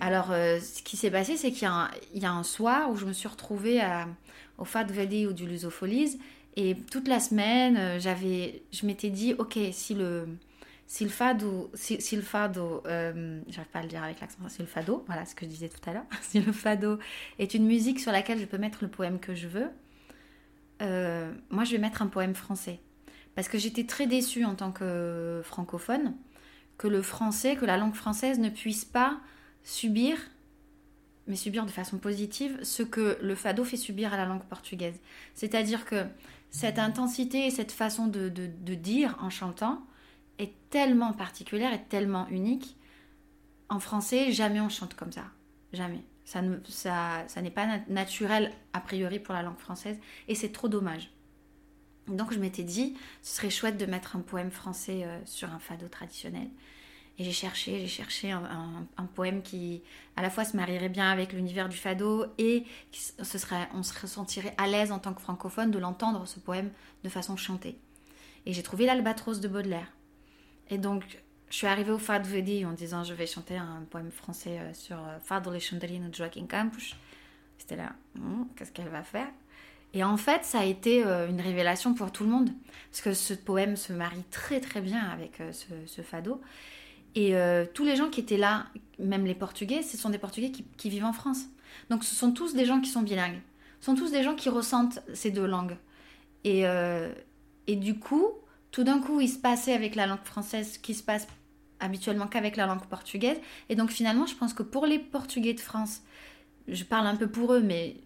[0.00, 1.68] Alors, euh, ce qui s'est passé, c'est qu'il
[2.14, 4.08] y, y, a un soir où je me suis retrouvée à,
[4.58, 6.18] au Fat Vedi ou du Lusofolies
[6.56, 10.26] et toute la semaine, euh, j'avais, je m'étais dit, ok, si le,
[10.88, 14.60] si le fado, si, le fado, euh, j'arrive pas à le dire avec l'accent, si
[14.60, 16.98] le fado, voilà ce que je disais tout à l'heure, si le fado
[17.38, 19.68] est une musique sur laquelle je peux mettre le poème que je veux,
[20.82, 22.78] euh, moi je vais mettre un poème français.
[23.34, 26.14] Parce que j'étais très déçue en tant que francophone
[26.78, 29.18] que le français, que la langue française ne puisse pas
[29.64, 30.16] subir,
[31.26, 34.94] mais subir de façon positive, ce que le fado fait subir à la langue portugaise.
[35.34, 36.04] C'est-à-dire que
[36.50, 38.28] cette intensité et cette façon de
[38.74, 39.82] dire en chantant,
[40.38, 42.76] est tellement particulière et tellement unique.
[43.68, 45.24] En français, jamais on chante comme ça.
[45.72, 46.02] Jamais.
[46.24, 50.68] Ça, ça, ça n'est pas naturel a priori pour la langue française et c'est trop
[50.68, 51.10] dommage.
[52.08, 55.58] Donc je m'étais dit, ce serait chouette de mettre un poème français euh, sur un
[55.58, 56.48] fado traditionnel.
[57.18, 59.82] Et j'ai cherché, j'ai cherché un, poème qui
[60.16, 63.98] à la fois se marierait bien avec l'univers du fado et ce serait, on se
[63.98, 66.70] ressentirait à l'aise en tant que francophone de l'entendre, ce poème,
[67.04, 67.78] de façon chantée.
[68.44, 69.90] Et j'ai trouvé l'Albatros de Baudelaire.
[70.70, 71.04] Et donc,
[71.50, 74.74] je suis arrivée au Fado Vedi en disant je vais chanter un poème français euh,
[74.74, 76.94] sur euh, Fado Alexandrino de Joaquim Campos.
[77.58, 79.28] C'était là, hmm, qu'est-ce qu'elle va faire?
[79.94, 82.50] Et en fait, ça a été euh, une révélation pour tout le monde.
[82.90, 86.40] Parce que ce poème se marie très très bien avec ce, fado.
[87.14, 87.34] Et
[87.72, 88.66] tous les gens qui étaient là,
[88.98, 91.44] même les Portugais, ce sont des Portugais qui, qui, vivent en France.
[91.88, 93.40] Donc ce sont tous des gens qui sont bilingues.
[93.80, 95.78] Ce sont tous des gens qui ressentent ces deux langues.
[96.44, 96.64] Et,
[97.66, 98.32] et du coup,
[98.76, 101.26] tout d'un coup, il se passait avec la langue française ce qui se passe
[101.80, 103.38] habituellement qu'avec la langue portugaise.
[103.70, 106.02] Et donc finalement, je pense que pour les Portugais de France,
[106.68, 107.96] je parle un peu pour eux, mais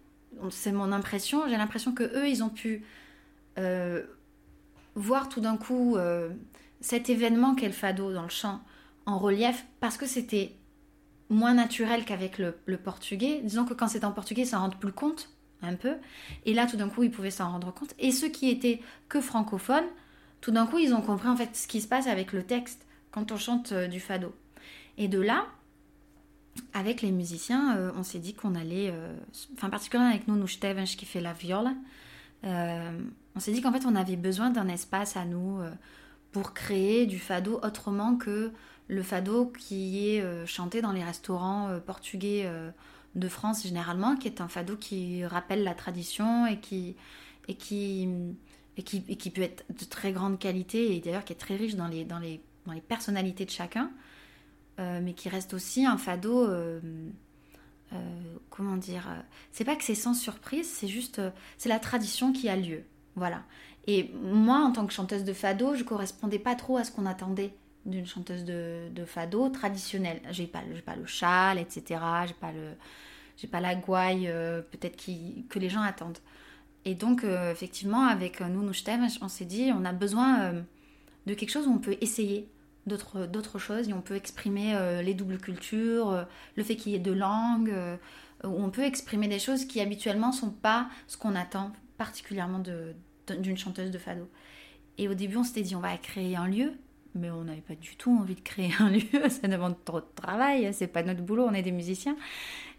[0.49, 2.85] c'est mon impression, j'ai l'impression que eux, ils ont pu
[3.57, 4.01] euh,
[4.95, 6.29] voir tout d'un coup euh,
[6.79, 8.61] cet événement qu'est le fado dans le chant
[9.05, 10.55] en relief, parce que c'était
[11.29, 13.41] moins naturel qu'avec le, portugais.
[13.43, 15.31] Disons que quand c'est en portugais, ça rend plus compte
[15.63, 15.95] un peu.
[16.45, 17.93] Et là, tout d'un coup, ils pouvaient s'en rendre compte.
[17.99, 18.79] Et ceux qui étaient
[19.09, 19.83] que francophones,
[20.41, 22.85] tout d'un coup, ils ont compris en fait ce qui se passe avec le texte
[23.11, 24.33] quand on chante euh, du fado.
[24.97, 25.45] Et de là,
[26.73, 29.15] avec les musiciens, euh, on s'est dit qu'on allait, euh,
[29.53, 31.69] enfin particulièrement avec nous, nous qui fait la viole,
[32.43, 35.59] on s'est dit qu'en fait on avait besoin d'un espace à nous
[36.31, 38.51] pour créer du fado autrement que
[38.87, 42.51] le fado qui est chanté dans les restaurants portugais
[43.13, 46.95] de France généralement, qui est un fado qui rappelle la tradition et qui,
[47.47, 48.09] et qui,
[48.77, 51.87] et qui, peut être de très grande qualité et d'ailleurs qui est très riche dans
[51.87, 53.91] les, dans les, dans les personnalités de chacun,
[54.79, 56.45] euh, mais qui reste aussi un fado.
[56.45, 56.79] euh,
[57.93, 57.97] euh,
[58.49, 59.09] comment dire
[59.51, 61.21] C'est pas que c'est sans surprise, c'est juste.
[61.57, 62.83] c'est la tradition qui a lieu.
[63.15, 63.43] Voilà.
[63.87, 67.05] Et moi, en tant que chanteuse de fado, je correspondais pas trop à ce qu'on
[67.05, 67.53] attendait
[67.85, 70.21] d'une chanteuse de, de fado traditionnelle.
[70.31, 71.99] J'ai pas, pas le châle, etc.
[72.27, 72.69] J'ai pas le,
[73.35, 74.31] j'ai pas la gouaille
[74.71, 74.97] peut-être
[75.49, 76.19] que les gens attendent.
[76.85, 79.93] Et donc, euh, effectivement, avec euh, nous, nous je t'aime, on s'est dit, on a
[79.93, 80.61] besoin euh,
[81.25, 82.49] de quelque chose où on peut essayer
[82.87, 86.23] d'autres, choses et on peut exprimer euh, les doubles cultures, euh,
[86.55, 87.97] le fait qu'il y ait deux langues, euh,
[88.43, 93.57] où on peut exprimer des choses qui habituellement sont pas ce qu'on attend particulièrement d'une
[93.57, 94.27] chanteuse de fado.
[94.97, 96.73] Et au début, on s'était dit, on va créer un lieu,
[97.13, 100.07] mais on n'avait pas du tout envie de créer un lieu, ça demande trop de
[100.15, 102.15] travail, c'est pas notre boulot, on est des musiciens.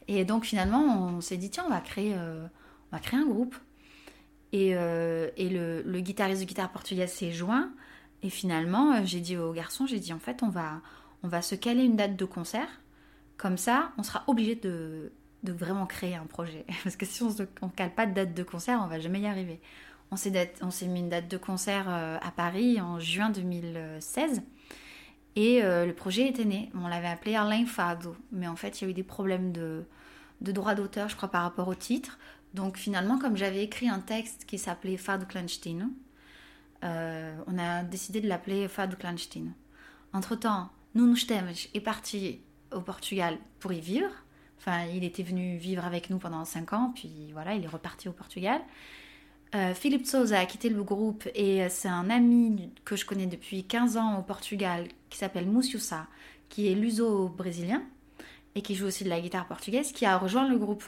[0.09, 2.45] Et donc finalement, on s'est dit, tiens, on va créer, euh,
[2.91, 3.55] on va créer un groupe.
[4.53, 7.71] Et, euh, le, guitariste de guitare portugaise s'est joint.
[8.23, 10.81] Et finalement, euh, j'ai dit aux garçons, j'ai dit, en fait, on va,
[11.23, 12.69] on va se caler une date de concert.
[13.39, 15.13] Comme ça, on sera obligé de,
[15.43, 16.65] de vraiment créer un projet.
[16.85, 19.27] Parce que si on ne cale pas de date de concert, on va jamais y
[19.27, 19.61] arriver.
[20.11, 24.43] On s'est, on s'est mis une date de concert euh, à Paris en juin 2016.
[25.35, 26.71] Et le projet était né.
[26.75, 28.15] On l'avait appelé Arlin Fado.
[28.33, 29.87] Mais en fait, il y a eu des problèmes de,
[30.43, 32.19] de droit d'auteur, je crois, par rapport au titre.
[32.55, 35.87] Donc finalement, comme j'avais écrit un texte qui s'appelait Fado Clandestino,
[36.85, 39.51] euh, on a décidé de l'appeler Fado Clandestino.
[40.13, 42.41] Entre-temps, Nuno Esteves est parti
[42.73, 44.11] au Portugal pour y vivre.
[44.59, 48.09] Enfin, il était venu vivre avec nous pendant 5 ans, puis voilà, il est reparti
[48.09, 48.61] au Portugal.
[49.55, 53.27] Euh, Philippe Souza a quitté le groupe et euh, c'est un ami que je connais
[53.27, 56.07] depuis 15 ans au Portugal qui s'appelle Moussioussa,
[56.49, 57.83] qui est luso-brésilien
[58.55, 60.85] et qui joue aussi de la guitare portugaise, qui a rejoint le groupe.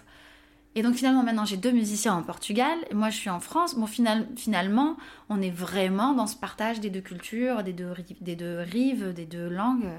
[0.77, 3.77] Et donc finalement maintenant j'ai deux musiciens en Portugal, et moi je suis en France.
[3.77, 4.97] Bon final- finalement
[5.29, 9.91] on est vraiment dans ce partage des deux cultures, des deux, rives, des deux langues.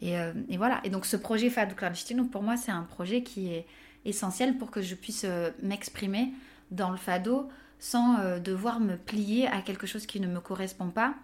[0.00, 0.80] Et, euh, et voilà.
[0.84, 3.66] Et donc ce projet Fado Clandestino pour moi c'est un projet qui est
[4.04, 6.32] essentiel pour que je puisse euh, m'exprimer
[6.70, 7.48] dans le fado
[7.80, 11.14] sans euh, devoir me plier à quelque chose qui ne me correspond pas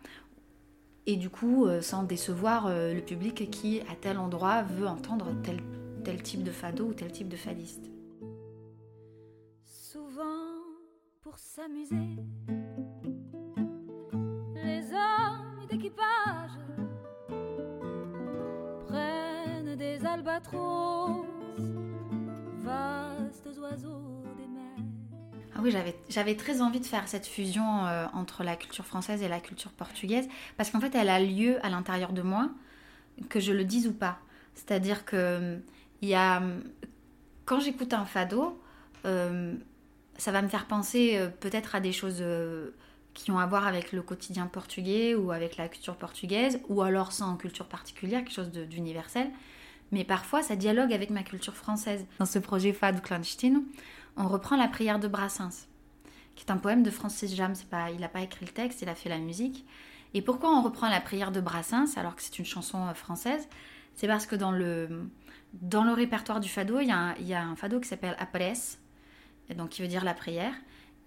[1.07, 5.57] et du coup sans décevoir le public qui à tel endroit veut entendre tel,
[6.05, 7.91] tel type de fado ou tel type de fadiste.
[11.23, 12.17] Pour s'amuser,
[14.55, 16.51] les hommes d'équipage
[18.89, 21.25] prennent des albatros,
[22.59, 24.85] vastes oiseaux des mers.
[25.55, 25.73] Ah oui,
[26.09, 29.71] j'avais, très envie de faire cette fusion euh, entre la culture française et la culture
[29.71, 32.51] portugaise, parce qu'en fait, elle a lieu à l'intérieur de moi,
[33.29, 34.19] que je le dise ou pas.
[34.55, 35.61] C'est-à-dire que
[36.01, 36.43] il y a,
[37.45, 38.61] quand j'écoute un fado,
[39.05, 39.55] euh,
[40.23, 42.71] ça va me faire penser euh, peut-être à des choses euh,
[43.13, 47.11] qui ont à voir avec le quotidien portugais ou avec la culture portugaise, ou alors
[47.11, 49.29] sans culture particulière, quelque chose d'universel.
[49.91, 52.07] Mais parfois, ça dialogue avec ma culture française.
[52.21, 53.65] Dans ce projet Fado Clandestino,
[54.17, 55.67] on reprend la prière de Brassens,
[56.37, 57.55] qui est un poème de Francis Jam.
[57.69, 59.67] Pas, il n'a pas écrit le texte, il a fait la musique.
[60.15, 63.49] Et pourquoi on reprend la prière de Brassens alors que c'est une chanson euh, française?
[63.97, 65.09] C'est parce que dans le,
[65.53, 68.82] dans le répertoire du fado, il y a un, fado qui s'appelle Apres, et
[69.57, 70.55] donc qui veut dire la prière,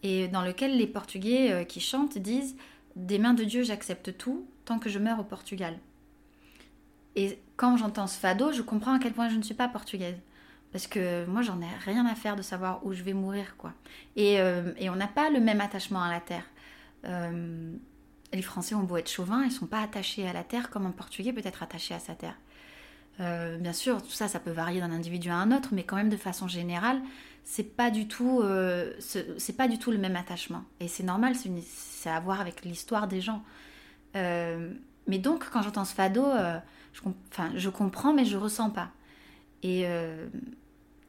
[0.04, 2.56] et dans lequel les Portugais euh, qui chantent disent
[2.96, 5.80] Des mains de Dieu, j'accepte tout tant que je meurs au Portugal.
[7.16, 10.18] Et quand j'entends ce fado, je comprends à quel point je ne suis pas portugaise.
[10.72, 13.74] Parce que moi, j'en ai rien à faire de savoir où je vais mourir, quoi.
[14.16, 16.46] Et, euh, on n'a pas le même attachement à la terre.
[17.06, 17.74] Euh,
[18.32, 20.92] les Français ont beau être chauvins, ils sont pas attachés à la terre comme un
[20.92, 22.38] Portugais peut être attaché à sa terre.
[23.18, 26.10] Bien sûr, tout ça, ça peut varier d'un individu à un autre, mais quand même
[26.10, 27.02] de façon générale,
[27.46, 30.64] c'est pas du tout, euh, ce- c'est pas du tout le même attachement.
[30.82, 33.44] Et c'est normal, c'est à voir avec l'histoire des gens.
[34.16, 34.74] Euh,
[35.08, 36.58] mais donc, quand j'entends ce fado, euh,
[36.94, 37.02] je,
[37.58, 38.90] je comprends, mais je ressens pas.
[39.64, 40.28] Et, euh,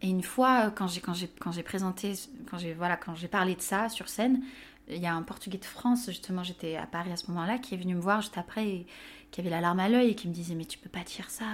[0.03, 2.13] et une fois, quand j'ai quand j'ai quand j'ai présenté,
[2.51, 4.43] quand j'ai voilà, quand j'ai parlé de ça sur scène,
[4.89, 7.75] il y a un Portugais de France, justement, j'étais à Paris à ce moment-là, qui
[7.75, 8.87] est venu me voir juste après, et
[9.31, 11.29] qui avait la larme à l'œil et qui me disait mais tu peux pas dire
[11.31, 11.47] ça,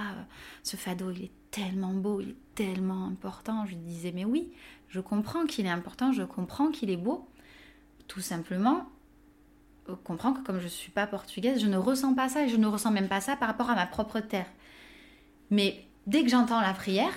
[0.63, 3.65] ce fado il est tellement beau, il est tellement important.
[3.65, 4.51] Je lui disais mais oui,
[4.93, 7.27] je comprends qu'il est important, je comprends qu'il est beau.
[8.07, 8.85] Tout simplement,
[9.89, 12.57] je comprends que comme je suis pas portugaise, je ne ressens pas ça et je
[12.57, 14.45] ne ressens même pas ça par rapport à ma propre terre.
[15.49, 17.11] Mais dès que j'entends la prière,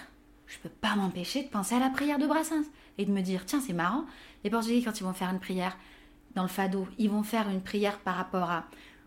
[0.46, 2.64] je peux pas m'empêcher de penser à la prière de Brassens
[2.96, 4.06] et de me dire tiens c'est marrant,
[4.42, 5.76] les Portugais quand ils vont faire une prière
[6.34, 8.64] dans le fado, ils vont faire une prière par rapport à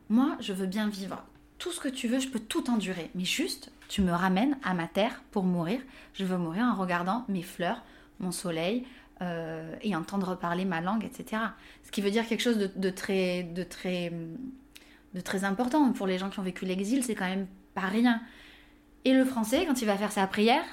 [0.09, 1.23] moi, je veux bien vivre
[1.57, 4.75] tout ce que tu veux, je peux tout endurer, mais juste tu me ramènes à
[4.75, 5.81] ma terre pour mourir.
[6.13, 7.81] Je veux mourir en regardant mes fleurs,
[8.19, 8.85] mon soleil,
[9.81, 11.41] et entendre parler ma langue, etc.
[11.83, 14.13] Ce qui veut dire quelque chose de, très, de, très,
[15.13, 18.21] de très important pour les gens qui ont vécu l'exil, c'est quand même pas rien.
[19.03, 20.63] Et le français, quand il va faire sa prière,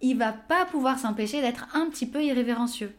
[0.00, 2.92] il va pas pouvoir s'empêcher d'être un petit peu irrévérencieux.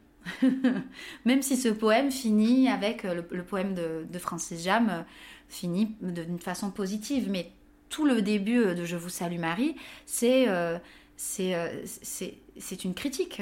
[1.25, 5.01] Même si ce poème finit avec le, poème de, Francis Jam euh,
[5.49, 7.51] finit d'une façon positive, mais
[7.89, 9.75] tout le début euh, de Je vous salue Marie,
[10.05, 10.77] c'est euh,
[11.23, 13.41] c'est une critique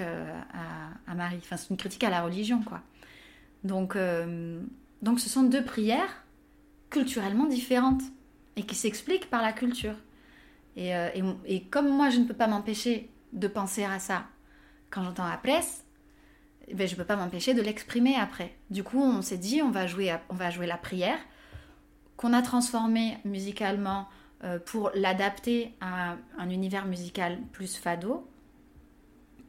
[1.07, 2.81] à, Marie, enfin c'est une critique à la religion quoi.
[3.63, 3.97] Donc
[5.01, 6.23] donc ce sont deux prières
[6.89, 8.01] culturellement différentes
[8.57, 9.95] et qui s'expliquent par la culture.
[10.75, 10.93] Et,
[11.71, 14.25] comme moi je ne peux pas m'empêcher de penser à ça
[14.89, 15.85] quand j'entends la presse,
[16.73, 18.55] ben, je ne peux pas m'empêcher de l'exprimer après.
[18.69, 21.17] Du coup, on s'est dit, on va jouer, on va jouer la prière,
[22.15, 24.03] qu'on a transformé musicalement euh,
[24.65, 28.25] pour l'adapter à un univers musical plus fado.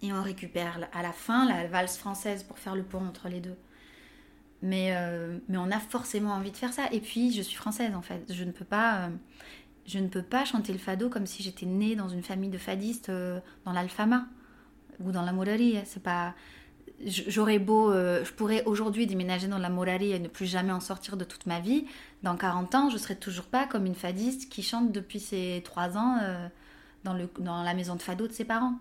[0.03, 3.41] Et on récupère à la fin la valse française pour faire le pont entre les
[3.41, 3.57] deux.
[4.63, 6.89] Mais, euh, mais on a forcément envie de faire ça.
[6.93, 8.33] Et puis, je suis française en fait.
[8.33, 9.09] Je ne peux pas, euh,
[9.87, 12.59] je ne peux pas chanter le fado comme si j'étais née dans une famille de
[12.59, 13.11] fadistes
[13.65, 14.27] dans l'Alfama
[15.01, 15.79] ou dans la Morerie.
[15.85, 16.35] C'est pas
[17.07, 20.81] j'aurais beau, euh, je pourrais aujourd'hui déménager dans la Morari et ne plus jamais en
[20.81, 21.87] sortir de toute ma vie.
[22.23, 25.97] Dans 40 ans, je serai toujours pas comme une fadiste qui chante depuis ses 3
[25.97, 26.49] ans euh,
[27.05, 28.79] dans, le, dans la maison de fado de ses parents.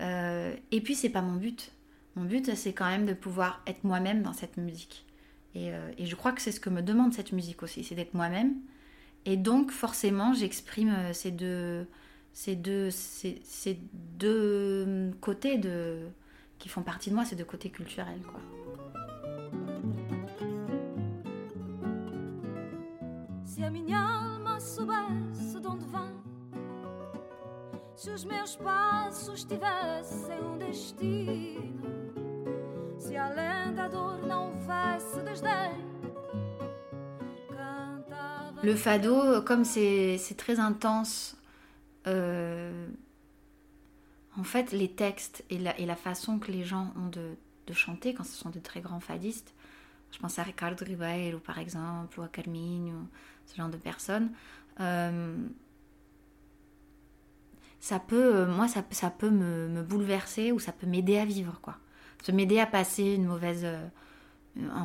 [0.00, 1.72] Euh, et puis, c'est pas mon but.
[2.16, 5.04] Mon but, c'est quand même de pouvoir être moi-même dans cette musique.
[5.54, 8.12] Et, et, je crois que c'est ce que me demande cette musique aussi, c'est d'être
[8.12, 8.56] moi-même.
[9.24, 11.86] Et donc, forcément, j'exprime ces deux,
[12.34, 13.78] ces deux, ces
[14.18, 16.08] deux côtés de
[16.58, 18.40] qui font partie de moi, c'est de côté culturel, quoi.
[23.44, 26.14] Se a minha alma soubesse de onde vem,
[27.94, 31.82] se os meus passos tivessem um destino,
[32.98, 35.86] se além da dor não houvesse desdém.
[38.62, 41.36] Le fado, comme c'est très intense,
[42.06, 42.55] euh,
[44.38, 47.36] en fait, les textes et la, façon que les gens ont de,
[47.72, 49.54] chanter, quand ce sont de très grands fadistes,
[50.12, 52.94] je pense à Ricardo Ribeiro par exemple, ou à Carminho,
[53.46, 54.30] ce genre de personnes,
[54.80, 55.36] euh,
[57.80, 61.76] ça peut, euh, moi, ça, peut me, bouleverser ou ça peut m'aider à vivre, quoi.
[62.18, 63.86] Ça peut m'aider à passer une mauvaise, euh,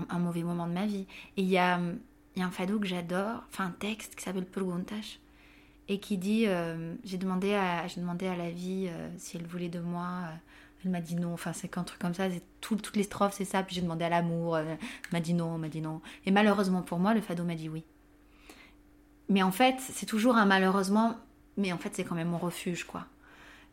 [0.10, 1.08] un, mauvais moment de ma vie.
[1.38, 1.80] Et il y a,
[2.38, 5.18] un fado que j'adore, enfin un texte qui s'appelle Perguntas,
[5.92, 9.46] et qui dit euh, j'ai demandé à j'ai demandé à la vie euh, si elle
[9.46, 10.08] voulait de moi.
[10.24, 10.36] Euh,
[10.84, 13.46] elle m'a dit non enfin c'est qu'un truc comme ça c'est toutes les strophes c'est
[13.46, 13.62] ça.
[13.62, 14.80] Puis j'ai demandé à l'amour elle
[15.12, 16.02] m'a dit non elle m'a dit non.
[16.26, 17.84] Et malheureusement pour moi le fado m'a dit oui.
[19.28, 21.18] Mais en fait c'est toujours un malheureusement
[21.58, 23.06] mais en fait c'est quand même mon refuge quoi.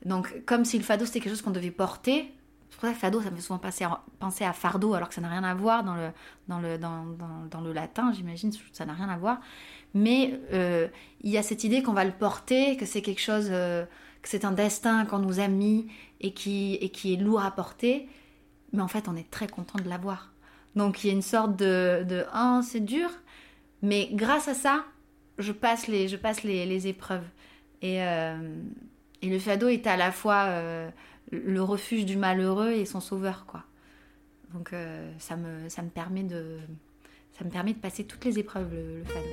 [0.05, 2.35] Donc comme si le fado c'était quelque chose qu'on devait porter
[2.71, 5.09] c'est pour ça que fado, ça me fait souvent penser à, penser à fardeau, alors
[5.09, 6.11] que ça n'a rien à voir dans le,
[6.49, 9.41] dans le, dans, dans, dans le latin, j'imagine, ça n'a rien à voir.
[9.95, 10.89] Mais euh,
[11.22, 13.84] il y a cette idée qu'on va le porter, que c'est quelque chose, euh,
[14.22, 15.89] que c'est un destin qu'on nous a mis
[16.20, 18.09] et qui, est lourd à porter.
[18.72, 20.32] Mais en fait, on est très content de l'avoir.
[20.76, 23.09] Donc il y a une sorte de, de oh, c'est dur,
[23.82, 24.84] mais grâce à ça,
[25.39, 27.26] je passe les, je passe les, épreuves.
[27.80, 28.36] Et, euh,
[29.22, 30.49] et le fado est à la fois
[31.30, 33.64] le refuge du malheureux et son sauveur, quoi.
[34.53, 34.74] Donc
[35.18, 36.59] ça, me permet de,
[37.33, 39.26] ça me permet de passer toutes les épreuves, le, fado.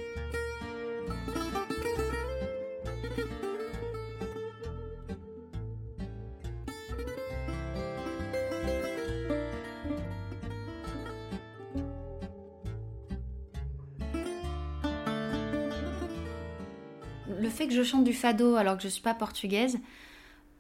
[17.40, 19.80] Le fait que je chante du fado alors que je ne suis pas portugaise,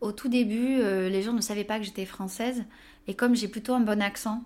[0.01, 2.63] au tout début, euh, les gens ne savaient pas que j'étais française.
[3.07, 4.43] Et comme j'ai plutôt un bon accent,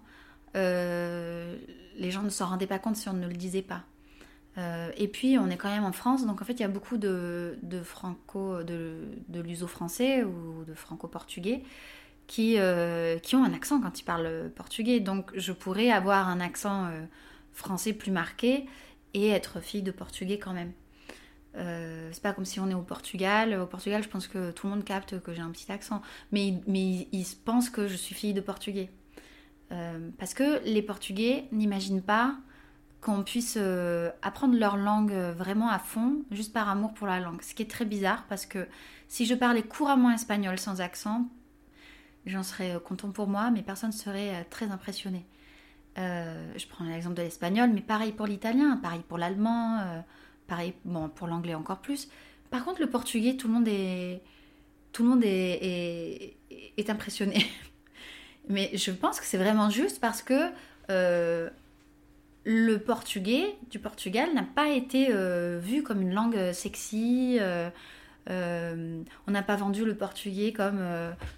[0.55, 1.57] euh,
[1.97, 3.83] les gens ne s'en rendaient pas compte si on ne le disait pas.
[4.57, 6.69] Euh, et puis, on est quand même en France, donc en fait, il y a
[6.69, 8.97] beaucoup de, franco, de,
[9.33, 11.63] luso-français ou de franco-portugais
[12.27, 12.57] qui,
[13.23, 14.99] qui ont un accent quand ils parlent portugais.
[14.99, 16.89] Donc, je pourrais avoir un accent
[17.53, 18.65] français plus marqué
[19.13, 20.73] et être fille de portugais quand même.
[21.55, 23.59] Euh, c'est pas comme si on est au Portugal.
[23.59, 26.01] Au Portugal, je pense que tout le monde capte que j'ai un petit accent.
[26.31, 28.89] Mais, mais ils, pensent que je suis fille de Portugais.
[29.71, 32.35] Euh, parce que les Portugais n'imaginent pas
[33.01, 37.41] qu'on puisse euh, apprendre leur langue vraiment à fond, juste par amour pour la langue.
[37.41, 38.67] Ce qui est très bizarre parce que
[39.07, 41.29] si je parlais couramment espagnol sans accent,
[42.25, 45.25] j'en serais content pour moi, mais personne ne serait très impressionné.
[45.95, 50.03] je prends l'exemple de l'espagnol, mais pareil pour l'italien, pareil pour l'allemand.
[50.49, 52.09] Pareil, bon, pour l'anglais encore plus.
[52.49, 54.21] Par contre, le portugais, tout le monde est,
[54.91, 56.35] tout le monde est,
[56.77, 57.45] est, impressionné.
[58.49, 60.49] Mais je pense que c'est vraiment juste parce que
[60.89, 61.49] euh,
[62.45, 67.37] le portugais du Portugal n'a pas été euh, vu comme une langue sexy.
[67.39, 67.69] euh,
[68.29, 70.81] euh, on n'a pas vendu le portugais comme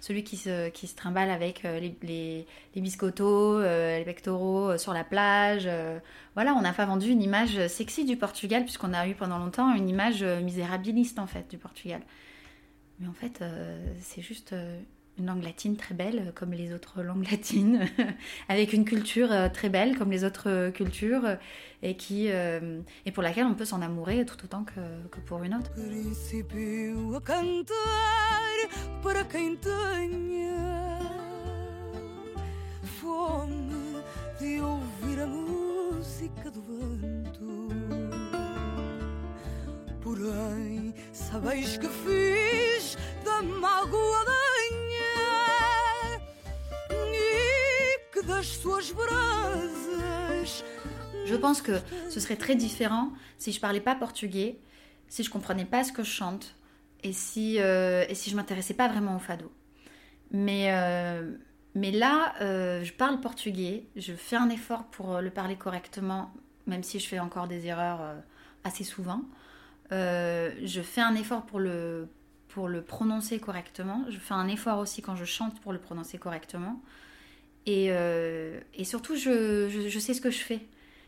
[0.00, 5.02] celui qui se, qui se trimballe avec les, les, les biscottos, les pectoraux sur la
[5.04, 5.68] plage.
[6.34, 9.74] voilà, on n'a pas vendu une image sexy du Portugal, puisqu'on a eu pendant longtemps
[9.74, 12.02] une image misérabiliste en fait du Portugal.
[13.00, 13.42] Mais en fait,
[14.00, 14.54] c'est juste
[15.18, 17.86] une langue latine très belle, euh, comme les autres langues latines,
[18.48, 21.36] avec une culture euh, très belle, comme les autres euh, cultures,
[21.82, 25.52] et, qui, et pour laquelle on peut s'en amourer tout autant que, que pour une
[25.52, 25.72] autre.
[51.24, 51.72] Je pense que
[52.10, 54.58] ce serait très différent si je parlais pas portugais,
[55.08, 56.54] si je comprenais pas ce que je chante
[57.02, 59.50] et si, euh, et si je m'intéressais pas vraiment au fado.
[60.30, 61.36] Mais, euh,
[61.74, 66.32] mais là, euh, je parle portugais, je fais un effort pour le parler correctement,
[66.66, 68.00] même si je fais encore des erreurs
[68.64, 69.22] assez souvent.
[69.90, 72.08] Je fais un effort pour le,
[72.48, 74.04] pour le prononcer correctement.
[74.08, 76.80] Je fais un effort aussi quand je chante pour le prononcer correctement.
[77.66, 80.60] Et, euh, et surtout, je, sais ce que je fais.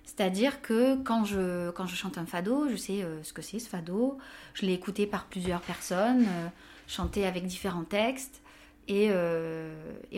[0.05, 4.19] C'est-à-dire que quand je, chante un fado, je sais euh, ce que c'est ce fado.
[4.55, 6.49] Je l'ai écouté par plusieurs personnes, euh,
[6.87, 8.41] chanté avec différents textes.
[8.87, 9.09] Et,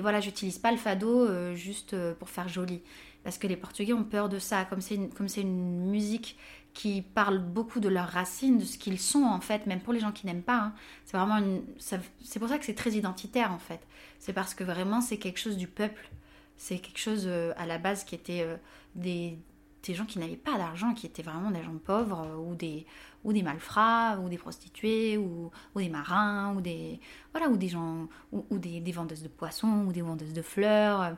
[0.01, 2.83] voilà, j'utilise pas le fado juste pour faire joli.
[3.23, 4.65] Parce que les Portugais ont peur de ça.
[4.65, 4.97] Comme c'est
[5.41, 6.37] une, musique
[6.75, 10.01] qui parle beaucoup de leurs racines, de ce qu'ils sont en fait, même pour les
[10.01, 10.59] gens qui n'aiment pas.
[10.59, 10.75] hein.
[11.07, 11.41] C'est vraiment
[11.79, 13.81] c'est pour ça que c'est très identitaire en fait.
[14.19, 16.11] C'est parce que vraiment c'est quelque chose du peuple.
[16.57, 18.57] C'est quelque chose euh, à la base qui était euh,
[18.95, 19.39] des,
[19.83, 22.87] des gens qui n'avaient pas d'argent, qui étaient vraiment des gens pauvres, euh, ou des,
[23.25, 27.01] ou des malfrats, ou des prostituées, ou, ou des marins, ou des,
[27.33, 31.17] voilà, ou des gens, ou, des, des vendeuses de poissons, ou des vendeuses de fleurs.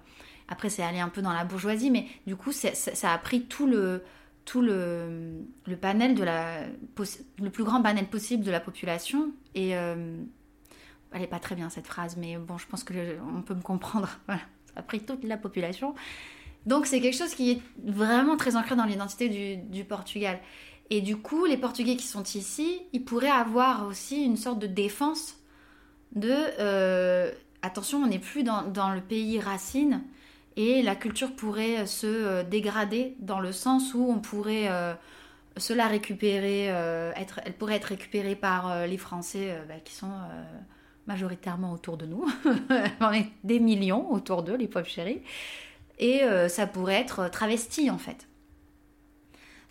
[0.48, 3.66] Après, c'est allé un peu dans la bourgeoisie, mais du coup, ça, a pris tout
[3.66, 4.02] le,
[4.44, 9.30] tout le, le panel de la, le plus grand panel possible de la population.
[9.54, 9.74] Et
[11.12, 13.62] elle est pas très bien cette phrase, mais bon, je pense que on peut me
[13.62, 14.08] comprendre.
[14.26, 15.94] Voilà, ça a pris toute la population.
[16.66, 20.38] Donc c'est quelque chose qui est vraiment très ancré dans l'identité du, Portugal.
[20.90, 24.66] Et du coup, les Portugais qui sont ici, ils pourraient avoir aussi une sorte de
[24.66, 25.36] défense
[26.14, 27.30] de euh,
[27.62, 30.02] attention, on n'est plus dans, le pays racine
[30.56, 34.94] et la culture pourrait se euh, dégrader dans le sens où on pourrait euh,
[35.56, 36.66] se la récupérer,
[37.16, 40.12] être, elle pourrait être récupérée par les Français bah, qui sont
[41.08, 42.24] majoritairement autour de nous.
[43.00, 45.22] on est des millions autour d'eux, les pauvres chéris.
[45.98, 48.28] Et euh, ça pourrait être travesti en fait.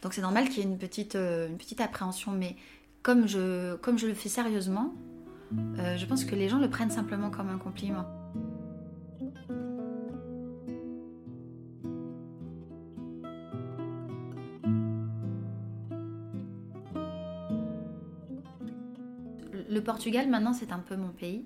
[0.01, 1.47] Donc c'est normal qu'il y ait une petite, euh,
[1.79, 2.55] appréhension, mais
[3.01, 4.93] comme je, le fais sérieusement,
[5.79, 8.05] euh, je pense que les gens le prennent simplement comme un compliment.
[19.77, 21.45] Le Portugal, maintenant, c'est un peu mon pays.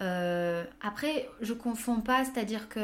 [0.00, 2.80] Euh, après, je confonds pas, c'est-à-dire que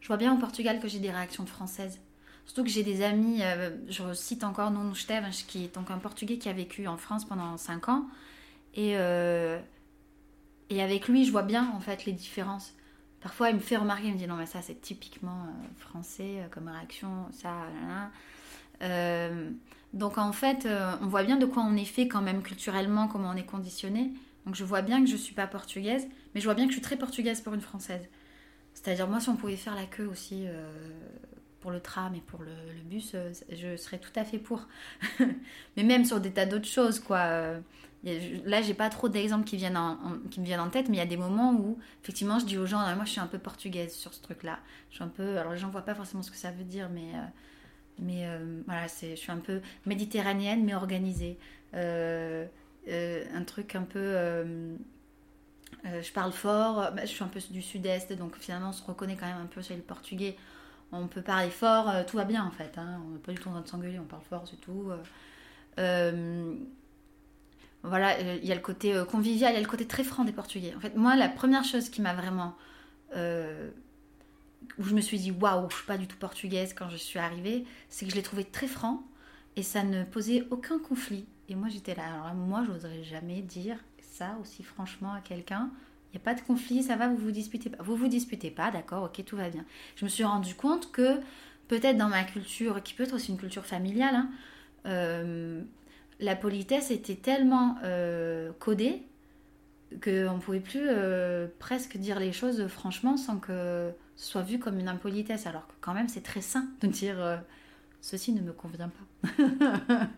[0.00, 2.00] je vois bien au Portugal que j'ai des réactions françaises.
[2.46, 5.98] Surtout que j'ai des amis, euh, je cite encore Nuno Esteves, qui est donc un
[5.98, 8.06] Portugais qui a vécu en France pendant 5 ans.
[8.72, 9.60] Et, euh,
[10.70, 12.72] et avec lui, je vois bien en fait les différences.
[13.20, 16.68] Parfois, il me fait remarquer, il me dit non, mais ça c'est typiquement français comme
[16.68, 18.10] réaction, ça, là,
[18.80, 19.28] là.
[19.92, 23.08] Donc en fait, euh, on voit bien de quoi on est fait quand même culturellement,
[23.08, 24.10] comment on est conditionné.
[24.46, 26.76] Donc je vois bien que je suis pas portugaise, mais je vois bien que je
[26.76, 28.08] suis très portugaise pour une française.
[28.74, 30.70] C'est-à-dire moi, si on pouvait faire la queue aussi euh,
[31.60, 32.50] pour le tram et pour le,
[32.84, 34.66] bus, euh, je serais tout à fait pour.
[35.76, 37.58] mais même sur des tas d'autres choses, quoi.
[38.04, 41.02] Là, j'ai pas trop d'exemples qui, viennent en- me viennent en tête, mais il y
[41.02, 43.38] a des moments où, effectivement, je dis aux gens, Ah, moi, je suis un peu
[43.38, 44.58] portugaise sur ce truc-là.
[44.90, 45.38] Je suis un peu.
[45.38, 47.12] Alors, les gens voient pas forcément ce que ça veut dire, mais.
[48.02, 51.38] Mais euh, voilà, je suis un peu méditerranéenne, mais organisée.
[51.74, 52.46] Euh,
[52.88, 54.14] euh, un truc un peu.
[55.84, 59.16] je parle fort, bah, je suis un peu du sud-est, donc finalement, on se reconnaît
[59.16, 60.36] quand même un peu chez le portugais.
[60.90, 62.76] On peut parler fort, tout va bien en fait.
[62.76, 64.90] Hein, on n'est pas du tout en train de s'engueuler, on parle fort, c'est tout.
[67.82, 70.32] voilà, il y a le côté convivial, il y a le côté très franc des
[70.32, 70.74] Portugais.
[70.76, 72.56] En fait, moi, la première chose qui m'a vraiment.
[74.78, 77.18] Où je me suis dit, waouh, je suis pas du tout portugaise quand je suis
[77.18, 79.02] arrivée, c'est que je l'ai trouvé très franc
[79.56, 81.26] et ça ne posait aucun conflit.
[81.48, 82.04] Et moi, j'étais là.
[82.04, 85.70] Alors, moi, j'oserais jamais dire ça aussi franchement à quelqu'un.
[86.12, 87.82] Il n'y a pas de conflit, ça va, vous vous disputez pas.
[87.82, 89.64] Vous vous disputez pas, d'accord, ok, tout va bien.
[89.96, 91.20] Je me suis rendu compte que
[91.68, 94.30] peut-être dans ma culture, qui peut être aussi une culture familiale, hein,
[94.86, 95.62] euh,
[96.20, 99.02] la politesse était tellement euh, codée
[100.02, 104.58] qu'on ne pouvait plus euh, presque dire les choses franchement sans que ce soit vu
[104.58, 105.46] comme une impolitesse.
[105.46, 107.36] Alors que quand même c'est très sain de dire euh,
[108.02, 109.28] ceci ne me convient pas.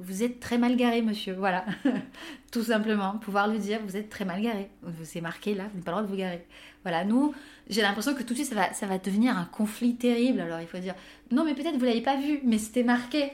[0.00, 1.32] vous êtes très mal garé, monsieur.
[1.32, 1.64] Voilà,
[2.52, 3.16] tout simplement.
[3.18, 4.70] Pouvoir lui dire vous êtes très mal garé.
[4.86, 6.46] Êtes marqué là, vous n'avez pas le droit de vous garer.
[6.82, 7.34] Voilà, nous,
[7.70, 10.40] j'ai l'impression que tout de suite ça va, ça va devenir un conflit terrible.
[10.40, 10.94] Alors il faut dire
[11.30, 13.32] non, mais peut-être vous l'avez pas vu, mais c'était marqué.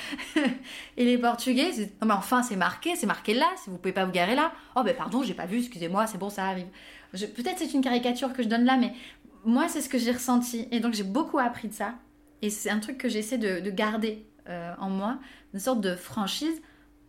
[0.96, 3.46] Et les Portugais, c'est non, mais enfin c'est marqué, c'est marqué là.
[3.62, 6.18] Si vous pouvez pas vous garer là, oh ben pardon, j'ai pas vu, excusez-moi, c'est
[6.18, 6.66] bon, ça arrive.
[7.12, 8.92] Peut-être c'est une caricature que je donne là, mais
[9.44, 10.66] moi c'est ce que j'ai ressenti.
[10.72, 11.94] Et donc j'ai beaucoup appris de ça.
[12.44, 15.20] Et c'est un truc que j'essaie de, de garder euh, en moi,
[15.54, 16.60] une sorte de franchise.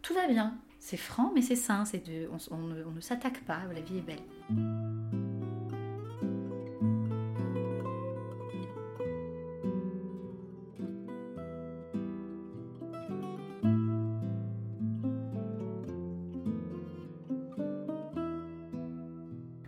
[0.03, 0.55] Tout va bien.
[0.79, 1.85] C'est franc, mais c'est sain.
[1.85, 2.03] C'est
[2.51, 3.61] on ne s'attaque pas.
[3.73, 4.19] La vie est belle.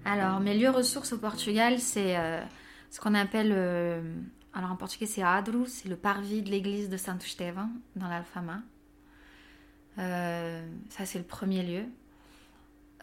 [0.06, 2.40] Alors, mes lieux ressources au Portugal, c'est euh,
[2.92, 3.52] ce qu'on appelle.
[3.52, 4.02] euh,
[4.56, 8.62] alors, en portugais, c'est Adro, c'est le parvis de l'église de Santo Estevão, dans l'Alfama.
[9.98, 11.84] Euh, ça, c'est le premier lieu.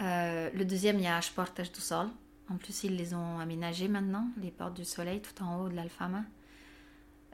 [0.00, 2.09] Euh, le deuxième, il y a As Portas do Sol.
[2.48, 5.74] En plus, ils les ont aménagées maintenant, les portes du soleil, tout en haut de
[5.74, 6.24] l'Alfama.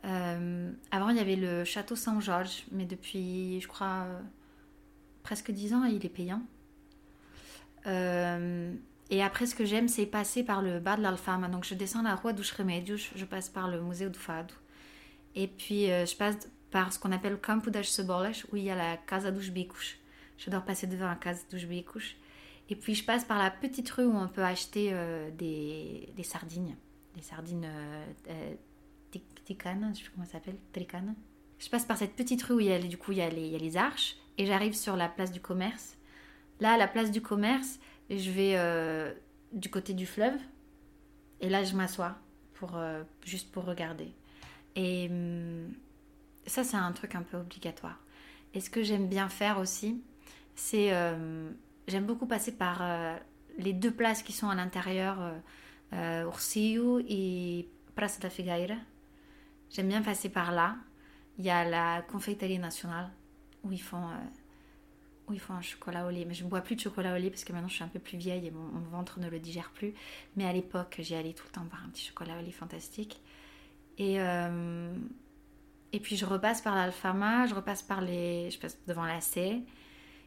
[0.05, 4.21] Euh, avant, il y avait le château Saint-Georges, mais depuis, je crois, euh,
[5.23, 6.43] presque 10 ans, il est payant.
[9.11, 11.49] Et après, ce que j'aime, c'est passer par le bas de l'Alfama.
[11.49, 14.55] Donc, je descends la Rua dos Remédios, je passe par le Musée du Fado.
[15.35, 16.37] Et puis, euh, je passe
[16.71, 17.99] par ce qu'on appelle le Campo das
[18.53, 19.97] où il y a la Casa dos Bicos.
[20.37, 22.15] J'adore passer devant la Casa dos Bicos.
[22.71, 26.77] Et puis, je passe par la petite rue où on peut acheter euh, des, sardines.
[27.17, 28.55] Des sardines euh, euh,
[29.45, 31.15] ticanes, je sais plus comment ça s'appelle, tricanes.
[31.59, 33.31] Je passe par cette petite rue où il y a, du coup, il y a
[33.31, 34.17] les, arches.
[34.37, 35.97] Et j'arrive sur la place du commerce.
[36.61, 37.81] Là, la place du commerce,
[38.17, 39.13] je vais euh,
[39.53, 40.39] du côté du fleuve.
[41.41, 42.17] Et là je m'assois
[42.55, 44.13] pour euh, juste pour regarder.
[44.77, 45.73] Et hum,
[46.47, 47.99] ça c'est un truc un peu obligatoire.
[48.55, 50.03] Et ce que j'aime bien faire aussi
[50.55, 51.51] c'est euh,
[51.87, 52.83] j'aime beaucoup passer par
[53.59, 55.19] les deux places qui sont à l'intérieur
[55.93, 58.77] Ursillo et Praça da Figueira.
[59.71, 60.77] J'aime bien passer par là.
[61.39, 63.11] Il y a la confeiterie nationale
[63.63, 64.09] où ils font
[65.29, 66.25] où ils font un chocolat au lait.
[66.25, 67.89] Mais je ne bois plus de chocolat au lait parce que maintenant je suis un
[67.89, 69.95] peu plus vieille et mon, ventre ne le digère plus.
[70.37, 73.21] Mais à l'époque, j'y allais tout le temps boire un petit chocolat au lait fantastique.
[73.99, 74.95] Et, euh,
[75.93, 78.51] et puis je repasse par l'Alfama, je repasse par les.
[78.51, 79.63] Je passe devant la C.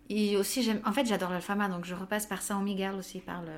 [0.09, 0.81] Et aussi, j'aime.
[0.85, 3.53] En fait, j'adore l'Alfama, donc je repasse par São Miguel aussi, par le.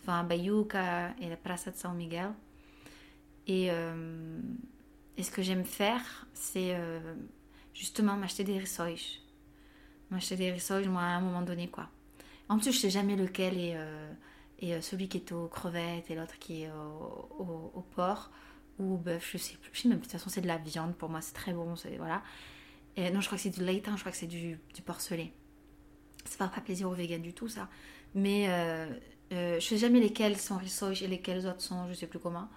[0.00, 2.32] devant Bayuca et la Praça de São Miguel.
[3.46, 4.38] Et, euh,
[5.16, 7.14] et ce que j'aime faire, c'est euh,
[7.72, 8.88] justement m'acheter des rissois
[10.10, 11.88] m'acheter des rissoles, moi, à un moment donné, quoi.
[12.48, 14.12] En plus, je sais jamais lequel est, euh,
[14.62, 18.30] euh, celui qui est aux crevettes et l'autre qui est au, porc
[18.78, 19.70] ou au bœuf, je sais plus.
[19.72, 21.74] Je sais même, de toute façon, c'est de la viande, pour moi, c'est très bon,
[21.98, 22.22] voilà.
[22.96, 25.32] Non, je crois que c'est du leitain, je crois que c'est du, du porcelet.
[26.24, 27.68] Ça fera pas plaisir aux véganes du tout, ça.
[28.14, 28.86] Mais euh,
[29.32, 32.48] euh, je sais jamais lesquels sont rissoles et lesquels autres sont, je sais plus comment.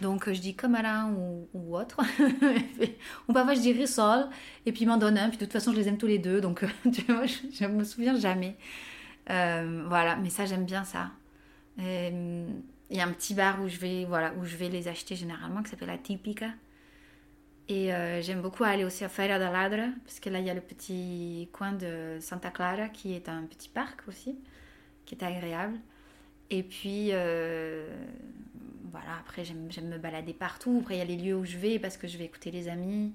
[0.00, 2.00] Donc je dis Alain ou, ou autre.
[3.28, 4.28] ou parfois je dis rissole
[4.66, 5.28] et puis il m'en donne un.
[5.28, 6.40] Puis de toute façon je les aime tous les deux.
[6.40, 8.56] Donc tu vois, je, je me souviens jamais.
[9.30, 11.10] Euh, voilà, mais ça j'aime bien ça.
[11.80, 12.46] Euh,
[12.90, 15.14] Il y a un petit bar où je vais, voilà, où je vais les acheter
[15.16, 16.48] généralement qui s'appelle la Tipica.
[17.68, 20.50] Et euh, j'aime beaucoup aller aussi à Feira da Ladra parce que là il y
[20.50, 24.36] a le petit coin de Santa Clara qui est un petit parc aussi,
[25.06, 25.78] qui est agréable.
[26.50, 27.12] Et puis,
[28.92, 30.78] voilà, après, j'aime me balader partout.
[30.82, 32.68] Après, il y a les lieux où je vais parce que je vais écouter les
[32.68, 33.14] amis.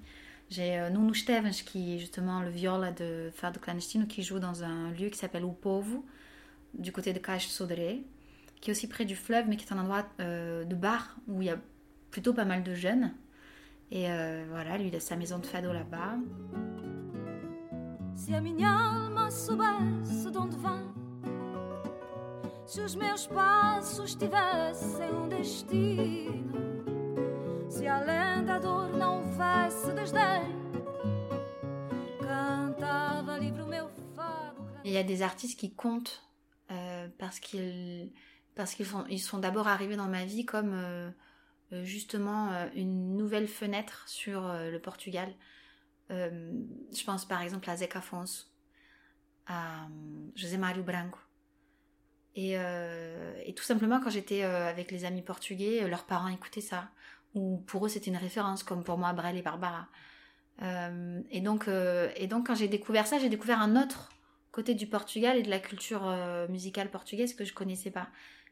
[0.50, 4.90] J'ai euh, Nuno qui est justement le viola de Fado Clandestino, qui joue dans un
[4.90, 6.04] lieu qui s'appelle O Povo,
[6.74, 8.02] du côté de Cache Sodré,
[8.60, 11.42] qui est aussi près du fleuve, mais qui est un endroit euh, de bar où
[11.42, 11.58] il y a
[12.10, 13.14] plutôt pas mal de jeunes.
[13.92, 16.16] Et euh, voilà, lui, il a sa maison de fado là-bas.
[18.16, 20.87] Se a minha alma soubesse de onde vem,
[22.68, 26.52] se os meus passos tivessem um destino,
[27.70, 30.42] se além da dor não houvesse desdém,
[32.20, 34.62] cantava livre o meu fado.
[34.84, 36.22] Il y a des artistes qui comptent
[36.70, 38.12] euh, parce qu'ils
[38.54, 41.10] parce qu'ils sont, ils sont d'abord arrivés dans ma vie comme euh,
[41.72, 45.34] euh, justement euh, une nouvelle fenêtre sur euh, le Portugal.
[46.10, 48.44] Je pense par exemple à Zeca Afonso,
[49.46, 49.88] à euh,
[50.34, 51.18] José Mario Branco.
[52.40, 56.88] Et, et tout simplement, quand j'étais avec les amis portugais, leurs parents écoutaient ça.
[57.34, 59.88] Ou pour eux, c'était une référence, comme pour moi, Brel et Barbara.
[60.62, 61.68] et, donc,
[62.14, 64.10] et donc, quand j'ai découvert ça, j'ai découvert un autre
[64.52, 66.14] côté du Portugal et de la culture
[66.48, 68.08] musicale portugaise que je connaissais pas.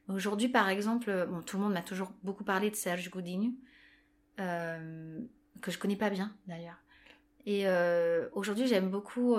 [0.09, 3.53] Aujourd'hui, par exemple, bon, tout le monde m'a toujours beaucoup parlé de Serge Godinho,
[4.39, 5.19] euh,
[5.61, 6.77] que je connais pas bien d'ailleurs.
[7.45, 9.37] Et euh, aujourd'hui, j'aime beaucoup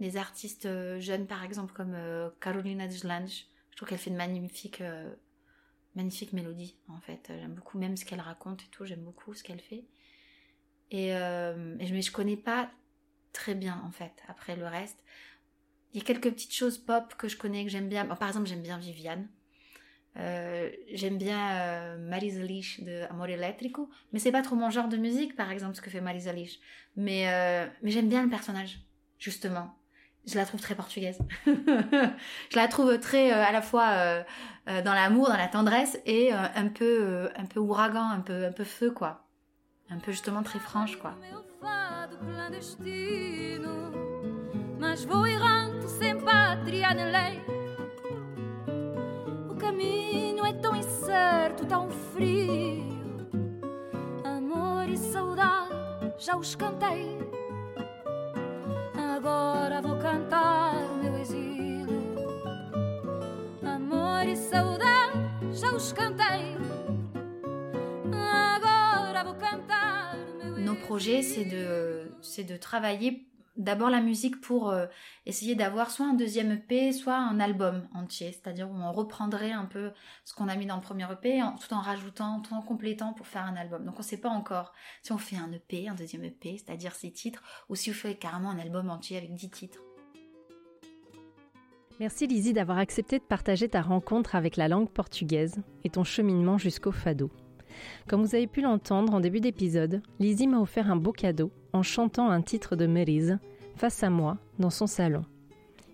[0.00, 1.96] euh, les artistes jeunes, par exemple, comme
[2.40, 3.28] Carolina Deslandes.
[3.28, 4.82] Je trouve qu'elle fait de magnifiques,
[5.94, 7.28] magnifiques mélodies, en fait.
[7.28, 8.84] J'aime beaucoup même ce qu'elle raconte et tout.
[8.84, 9.84] J'aime beaucoup ce qu'elle fait.
[10.90, 12.70] Et, mais je connais pas
[13.32, 14.98] très bien, en fait, après le reste.
[15.92, 18.04] Il y a quelques petites choses pop que je connais, que j'aime bien.
[18.06, 19.28] par exemple, j'aime bien Viviane.
[20.16, 24.96] Euh, j'aime bien euh, Marisa de Amor Eléctrico, mais c'est pas trop mon genre de
[24.96, 26.58] musique, par exemple, ce que fait Marisa Lish.
[26.96, 28.80] Mais, euh, mais j'aime bien le personnage,
[29.18, 29.76] justement.
[30.26, 31.18] Je la trouve très portugaise.
[31.46, 34.22] je la trouve très à la fois
[34.66, 38.64] dans l'amour, dans la tendresse et un peu un peu ouragan, un peu un peu
[38.64, 39.26] feu quoi.
[39.90, 41.14] Un peu justement très franche quoi.
[56.20, 57.29] já os cantei.
[59.22, 61.86] Agora vou cantar meu exílio.
[63.62, 65.18] Amor e saudade
[65.52, 66.56] já os cantei.
[68.10, 70.64] Agora vou cantar meu exílio.
[70.64, 73.29] Nos projet, c'est de, c'est de travailler
[73.60, 74.86] d'abord la musique pour euh,
[75.26, 79.66] essayer d'avoir soit un deuxième EP, soit un album entier, c'est-à-dire où on reprendrait un
[79.66, 79.92] peu
[80.24, 83.26] ce qu'on a mis dans le premier EP, tout en rajoutant, tout en complétant pour
[83.26, 83.84] faire un album.
[83.84, 86.94] Donc on ne sait pas encore si on fait un EP, un deuxième EP, c'est-à-dire
[86.94, 89.80] six titres, ou si on fait carrément un album entier avec dix titres.
[92.00, 96.56] Merci Lizzie d'avoir accepté de partager ta rencontre avec la langue portugaise et ton cheminement
[96.56, 97.30] jusqu'au fado.
[98.08, 101.82] Comme vous avez pu l'entendre en début d'épisode, Lizzie m'a offert un beau cadeau en
[101.82, 103.38] chantant un titre de Merise
[103.76, 105.22] face à moi dans son salon.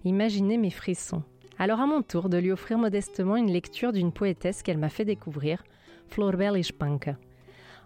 [0.04, 1.22] Imaginez mes frissons.
[1.58, 5.04] Alors à mon tour de lui offrir modestement une lecture d'une poétesse qu'elle m'a fait
[5.04, 5.64] découvrir,
[6.08, 7.16] Florbel Espanca.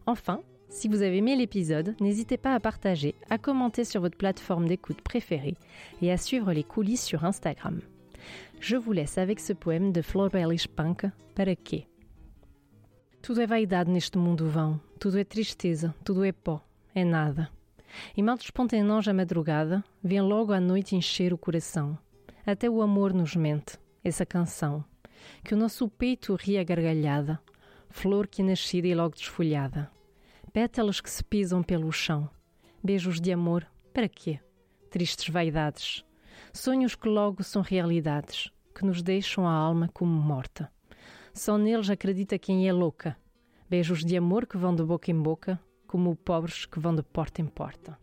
[0.06, 4.68] Enfin, si vous avez aimé l'épisode, n'hésitez pas à partager, à commenter sur votre plateforme
[4.68, 5.56] d'écoute préférée
[6.00, 7.80] et à suivre les coulisses sur Instagram.
[8.60, 10.56] Je vous laisse avec ce poème de Florbel
[11.34, 11.89] Para quê?
[13.22, 16.64] Tudo é vaidade neste mundo vão, tudo é tristeza, tudo é pó,
[16.94, 17.50] é nada.
[18.16, 21.98] E mal desponta em nós a madrugada, vem logo à noite encher o coração.
[22.46, 24.82] Até o amor nos mente, essa canção,
[25.44, 27.38] que o nosso peito ri a gargalhada,
[27.90, 29.90] flor que é nascida e logo desfolhada.
[30.50, 32.28] Pétalas que se pisam pelo chão,
[32.82, 34.40] beijos de amor, para quê?
[34.90, 36.02] Tristes vaidades,
[36.54, 40.72] sonhos que logo são realidades, que nos deixam a alma como morta.
[41.32, 43.16] Só neles acredita quem é louca.
[43.68, 47.40] Beijos de amor que vão de boca em boca, como pobres que vão de porta
[47.40, 47.98] em porta.